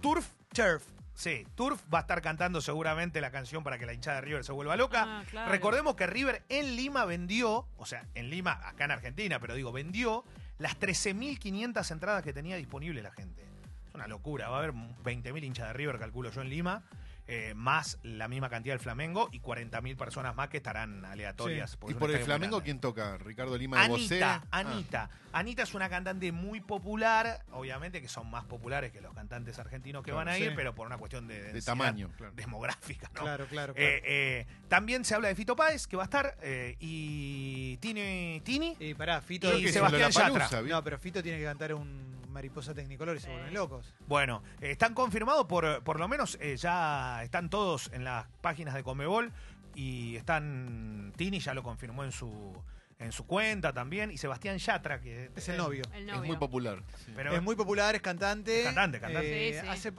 Turf, 0.00 0.28
Turf. 0.54 0.84
sí, 1.14 1.46
Turf 1.54 1.82
va 1.92 1.98
a 1.98 2.00
estar 2.02 2.22
cantando 2.22 2.60
seguramente 2.60 3.20
la 3.20 3.30
canción 3.30 3.64
para 3.64 3.78
que 3.78 3.86
la 3.86 3.92
hinchada 3.92 4.16
de 4.16 4.22
River 4.22 4.44
se 4.44 4.52
vuelva 4.52 4.76
loca. 4.76 5.04
Ah, 5.06 5.24
claro. 5.28 5.50
Recordemos 5.50 5.96
que 5.96 6.06
River 6.06 6.42
en 6.48 6.76
Lima 6.76 7.04
vendió, 7.04 7.66
o 7.76 7.86
sea, 7.86 8.04
en 8.14 8.30
Lima, 8.30 8.52
acá 8.64 8.84
en 8.84 8.92
Argentina, 8.92 9.40
pero 9.40 9.54
digo, 9.54 9.72
vendió 9.72 10.24
las 10.58 10.78
13.500 10.78 11.90
entradas 11.90 12.22
que 12.22 12.32
tenía 12.32 12.56
disponible 12.56 13.02
la 13.02 13.10
gente. 13.12 13.42
Es 13.88 13.94
una 13.94 14.06
locura, 14.06 14.48
va 14.48 14.56
a 14.56 14.58
haber 14.60 14.72
20.000 14.72 15.44
hinchas 15.44 15.68
de 15.68 15.72
River, 15.72 15.98
calculo 15.98 16.30
yo, 16.30 16.42
en 16.42 16.50
Lima, 16.50 16.82
eh, 17.30 17.52
más 17.54 17.98
la 18.02 18.26
misma 18.26 18.48
cantidad 18.48 18.72
del 18.74 18.80
Flamengo 18.80 19.28
y 19.32 19.40
40.000 19.40 19.96
personas 19.96 20.34
más 20.34 20.48
que 20.48 20.56
estarán 20.56 21.04
aleatorias. 21.04 21.72
Sí. 21.72 21.76
¿Y 21.90 21.94
por 21.94 22.10
el 22.10 22.18
Flamengo 22.20 22.56
grande. 22.56 22.64
quién 22.64 22.80
toca? 22.80 23.18
¿Ricardo 23.18 23.56
Lima 23.58 23.82
de 23.82 23.88
Vocé? 23.88 24.14
Anita, 24.24 24.42
Ah. 24.50 24.58
Anita. 24.60 25.10
Anita 25.32 25.62
es 25.62 25.74
una 25.74 25.90
cantante 25.90 26.32
muy 26.32 26.60
popular, 26.62 27.44
obviamente 27.52 28.00
que 28.00 28.08
son 28.08 28.30
más 28.30 28.44
populares 28.44 28.92
que 28.92 29.02
los 29.02 29.12
cantantes 29.14 29.58
argentinos 29.58 30.02
que 30.02 30.10
Claro, 30.10 30.24
van 30.24 30.28
a 30.34 30.38
ir, 30.38 30.48
sí. 30.48 30.54
pero 30.56 30.74
por 30.74 30.86
una 30.86 30.96
cuestión 30.96 31.28
de, 31.28 31.60
tamaño, 31.60 32.10
claro. 32.16 32.32
demográfica, 32.34 33.10
¿no? 33.14 33.20
Claro, 33.20 33.46
claro, 33.46 33.74
claro. 33.74 33.74
Eh, 33.76 34.02
eh, 34.04 34.46
también 34.68 35.04
se 35.04 35.14
habla 35.14 35.28
de 35.28 35.34
Fito 35.34 35.54
Páez, 35.54 35.86
que 35.86 35.96
va 35.98 36.04
a 36.04 36.06
estar, 36.06 36.34
eh, 36.40 36.76
y 36.80 37.76
Tini, 37.76 38.40
Tini 38.42 38.74
y 38.80 38.94
pará, 38.94 39.20
Fito. 39.20 39.56
y 39.58 39.68
Sebastián 39.68 40.10
Yatra. 40.10 40.62
No, 40.62 40.82
pero 40.82 40.98
Fito 40.98 41.22
tiene 41.22 41.36
que 41.38 41.44
cantar 41.44 41.74
un 41.74 42.07
mariposa 42.38 42.72
tecnicolor 42.72 43.16
y 43.16 43.20
se 43.20 43.30
vuelven 43.30 43.52
locos. 43.52 43.92
Bueno, 44.06 44.44
eh, 44.60 44.70
están 44.70 44.94
confirmados 44.94 45.46
por, 45.46 45.82
por 45.82 45.98
lo 45.98 46.06
menos, 46.06 46.38
eh, 46.40 46.56
ya 46.56 47.20
están 47.24 47.50
todos 47.50 47.90
en 47.92 48.04
las 48.04 48.26
páginas 48.40 48.74
de 48.74 48.84
Comebol 48.84 49.32
Y 49.74 50.14
están. 50.16 51.12
Tini 51.16 51.40
ya 51.40 51.52
lo 51.54 51.62
confirmó 51.64 52.04
en 52.04 52.12
su, 52.12 52.30
en 53.00 53.10
su 53.12 53.26
cuenta 53.26 53.72
también. 53.72 54.10
Y 54.12 54.18
Sebastián 54.18 54.58
Yatra, 54.58 55.00
que 55.00 55.30
Es 55.34 55.48
el 55.48 55.56
novio. 55.56 55.82
El 55.92 56.08
Es 56.08 56.20
muy 56.22 56.36
popular. 56.36 56.80
sí. 57.04 57.12
Pero 57.16 57.34
es 57.34 57.42
muy 57.42 57.56
popular, 57.56 57.94
es 57.96 58.00
cantante. 58.02 58.60
Es 58.60 58.66
cantante, 58.66 59.00
cantante. 59.00 59.48
Eh, 59.48 59.54
Sí, 59.54 59.60
sí. 59.60 59.68
hace 59.68 59.92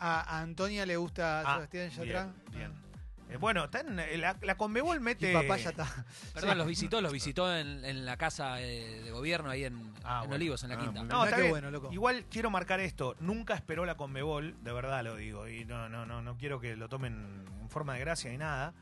a 0.00 0.40
Antonia 0.40 0.86
le 0.86 0.96
gusta 0.96 1.40
Ah, 1.40 1.54
Sebastián 1.54 1.90
Yatra. 1.90 2.24
bien, 2.50 2.70
bien. 2.70 2.87
Eh, 3.30 3.36
bueno, 3.36 3.64
está 3.64 3.80
en, 3.80 3.98
eh, 4.00 4.16
la, 4.16 4.36
la 4.40 4.56
Conmebol 4.56 4.96
Y 4.96 5.00
mete. 5.00 5.32
papá 5.32 5.56
ya 5.58 5.70
está. 5.70 5.86
Perdón, 6.34 6.56
los 6.58 6.66
visitó, 6.66 7.00
los 7.02 7.12
visitó 7.12 7.54
en, 7.54 7.84
en 7.84 8.06
la 8.06 8.16
casa 8.16 8.60
eh, 8.62 9.02
de 9.02 9.10
gobierno 9.10 9.50
ahí 9.50 9.64
en, 9.64 9.92
Ah, 10.02 10.20
en 10.22 10.30
bueno. 10.30 10.34
Olivos, 10.36 10.62
en 10.62 10.70
la 10.70 10.76
Ah, 10.76 10.78
quinta. 10.78 11.02
No, 11.04 11.24
está 11.24 11.36
qué 11.36 11.42
bien. 11.42 11.52
bueno, 11.52 11.70
loco. 11.70 11.92
Igual 11.92 12.24
quiero 12.30 12.48
marcar 12.50 12.80
esto. 12.80 13.16
Nunca 13.20 13.54
esperó 13.54 13.84
la 13.84 13.96
Conmebol, 13.96 14.56
de 14.62 14.72
verdad 14.72 15.04
lo 15.04 15.16
digo. 15.16 15.46
Y 15.48 15.64
no, 15.66 15.88
no, 15.88 16.06
no, 16.06 16.22
no 16.22 16.36
quiero 16.38 16.58
que 16.60 16.74
lo 16.76 16.88
tomen 16.88 17.44
en 17.60 17.68
forma 17.68 17.94
de 17.94 18.00
gracia 18.00 18.30
ni 18.30 18.38
nada. 18.38 18.72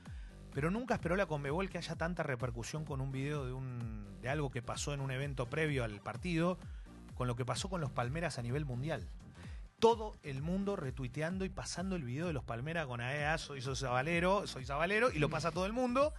Pero 0.55 0.71
nunca 0.71 0.95
esperó 0.95 1.17
la 1.17 1.27
Conmebol 1.27 1.69
que 1.69 1.79
haya 1.79 1.97
tanta 1.97 2.23
repercusión 2.23 2.85
con 2.85 3.01
un 3.01 3.13
video 3.13 3.45
de 3.47 3.53
un 3.53 4.07
de 4.23 4.29
algo 4.31 4.51
que 4.51 4.63
pasó 4.63 4.95
en 4.95 5.01
un 5.01 5.11
evento 5.11 5.47
previo 5.51 5.85
al 5.85 6.01
partido, 6.01 6.59
con 7.15 7.27
lo 7.27 7.37
que 7.37 7.45
pasó 7.45 7.69
con 7.69 7.81
los 7.81 7.91
Palmeras 7.91 8.39
a 8.39 8.43
nivel 8.43 8.65
mundial. 8.65 9.09
Todo 9.79 10.17
el 10.23 10.41
mundo 10.41 10.75
retuiteando 10.75 11.45
y 11.45 11.51
pasando 11.51 11.97
el 11.97 12.03
video 12.03 12.29
de 12.29 12.33
los 12.33 12.45
Palmeras 12.45 12.87
con 12.87 13.03
AEA, 13.03 13.37
soy, 13.37 13.61
soy 13.61 13.77
Zabalero, 13.77 14.47
soy 14.47 14.65
Zabalero, 14.65 15.11
y 15.11 15.19
lo 15.19 15.29
pasa 15.29 15.51
todo 15.51 15.67
el 15.67 15.75
mundo. 15.75 16.15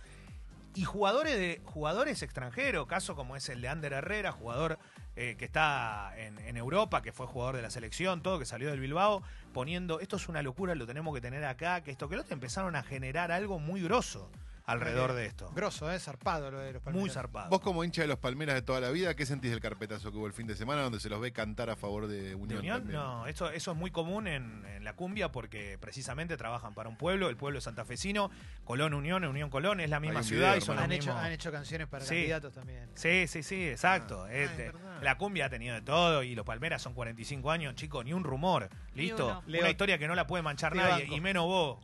Y 0.76 0.84
jugadores 0.84 1.38
de 1.38 1.60
jugadores 1.66 2.22
extranjeros, 2.22 2.86
caso 2.86 3.16
como 3.16 3.36
es 3.36 3.50
el 3.50 3.62
de 3.62 3.70
Ander 3.70 3.94
Herrera, 3.94 4.32
jugador 4.32 4.78
eh, 5.16 5.36
que 5.40 5.46
está 5.46 6.14
en, 6.18 6.38
en 6.38 6.56
Europa, 6.56 7.02
que 7.02 7.12
fue 7.12 7.26
jugador 7.26 7.56
de 7.56 7.64
la 7.64 7.72
selección, 7.72 8.22
todo, 8.22 8.38
que 8.38 8.46
salió 8.46 8.70
del 8.70 8.80
Bilbao, 8.80 9.24
poniendo, 9.54 10.02
esto 10.02 10.18
es 10.18 10.30
una 10.30 10.44
locura, 10.44 10.76
lo 10.76 10.86
tenemos 10.86 11.16
que 11.16 11.22
tener 11.22 11.44
acá, 11.44 11.82
que 11.82 11.90
esto, 11.90 12.08
que 12.10 12.16
lo 12.16 12.22
otro, 12.22 12.36
empezaron 12.36 12.76
a 12.76 12.84
generar 12.84 13.32
algo 13.32 13.58
muy 13.58 13.82
grosso 13.82 14.30
alrededor 14.68 15.14
de 15.14 15.26
esto. 15.26 15.50
Grosso, 15.56 15.90
¿eh? 15.92 15.98
Zarpado 15.98 16.52
lo 16.52 16.60
de 16.60 16.74
los 16.74 16.84
Muy 16.84 16.92
Palmeiras. 16.94 17.14
zarpado. 17.14 17.50
Vos 17.50 17.62
como 17.62 17.84
hincha 17.86 18.02
de 18.02 18.08
los 18.10 18.20
Palmeras 18.20 18.54
de 18.54 18.62
toda 18.62 18.82
la 18.82 18.90
vida, 18.90 19.16
¿qué 19.16 19.26
sentís 19.26 19.50
del 19.50 19.62
carpetazo 19.62 20.12
que 20.12 20.18
hubo 20.18 20.28
el 20.28 20.34
fin 20.34 20.46
de 20.46 20.56
semana 20.58 20.82
donde 20.84 21.00
se 21.00 21.10
los 21.10 21.22
ve 21.22 21.32
cantar 21.32 21.70
a 21.70 21.78
favor 21.78 22.08
de 22.08 22.22
¿De 22.22 22.36
Unión? 22.36 22.60
Unión? 22.60 22.78
también? 22.80 23.00
No, 23.00 23.26
eso, 23.28 23.50
eso 23.50 23.72
es 23.72 23.78
muy 23.78 23.92
común 23.92 24.28
en, 24.28 24.66
en 24.66 24.84
la 24.84 24.94
cumbia 24.94 25.32
porque 25.32 25.78
precisamente 25.80 26.36
trabajan 26.36 26.74
para 26.74 26.90
un 26.90 26.98
pueblo, 26.98 27.30
el 27.30 27.38
pueblo 27.38 27.60
es 27.60 27.64
santafesino, 27.64 28.30
Colón 28.66 28.94
Unión, 28.94 29.24
Unión 29.24 29.50
Colón, 29.50 29.80
es 29.80 29.90
la 29.90 30.02
misma 30.02 30.22
ciudad 30.22 30.50
video, 30.52 30.58
y 30.58 30.62
son 30.62 30.76
los 30.76 30.84
Han 30.84 30.92
hecho, 30.92 31.06
mismos. 31.12 31.24
han 31.24 31.32
hecho 31.32 31.52
canciones 31.52 31.88
para 31.88 32.04
Sí. 32.04 32.16
candidatos 32.16 32.54
también. 32.54 32.90
Sí, 32.96 33.26
sí, 33.28 33.44
sí, 33.44 33.70
exacto. 33.70 34.26
Ah, 34.26 34.34
Es 34.34 34.50
ah, 34.50 34.52
es 34.52 34.58
de- 34.58 34.64
verdad. 34.66 35.02
la 35.02 35.18
cumbia 35.18 35.46
ha 35.46 35.50
tenido 35.50 35.76
de 35.76 35.82
todo 35.82 36.24
y 36.24 36.36
los 36.36 36.46
Palmeras 36.46 36.82
son 36.82 36.94
45 36.94 37.52
años, 37.52 37.74
chicos, 37.76 38.04
ni 38.04 38.12
un 38.12 38.26
rumor. 38.26 38.70
Listo. 38.94 39.42
Leo, 39.48 39.62
Una 39.62 39.70
historia 39.70 39.98
que 39.98 40.08
no 40.10 40.16
la 40.16 40.28
puede 40.28 40.44
manchar 40.44 40.76
nadie, 40.76 41.04
banco. 41.06 41.16
y 41.16 41.22
menos 41.22 41.46
vos, 41.46 41.78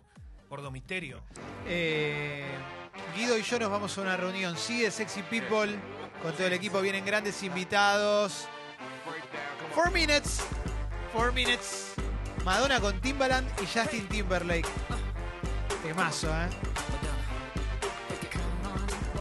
Gordo 0.53 0.69
Misterio. 0.69 1.19
Eh, 1.65 2.45
Guido 3.15 3.35
y 3.39 3.41
yo 3.41 3.57
nos 3.57 3.71
vamos 3.71 3.97
a 3.97 4.01
una 4.01 4.15
reunión. 4.15 4.55
Sigue 4.55 4.91
Sexy 4.91 5.23
People. 5.23 5.75
Con 6.21 6.31
todo 6.33 6.45
el 6.45 6.53
equipo 6.53 6.79
vienen 6.79 7.03
grandes 7.03 7.41
invitados. 7.41 8.47
Four 9.73 9.91
minutes. 9.91 10.43
Four 11.11 11.33
minutes. 11.33 11.95
Madonna 12.45 12.79
con 12.79 13.01
Timbaland 13.01 13.49
y 13.63 13.65
Justin 13.65 14.07
Timberlake. 14.09 14.69
Temazo, 15.81 16.29
¿eh? 16.29 16.49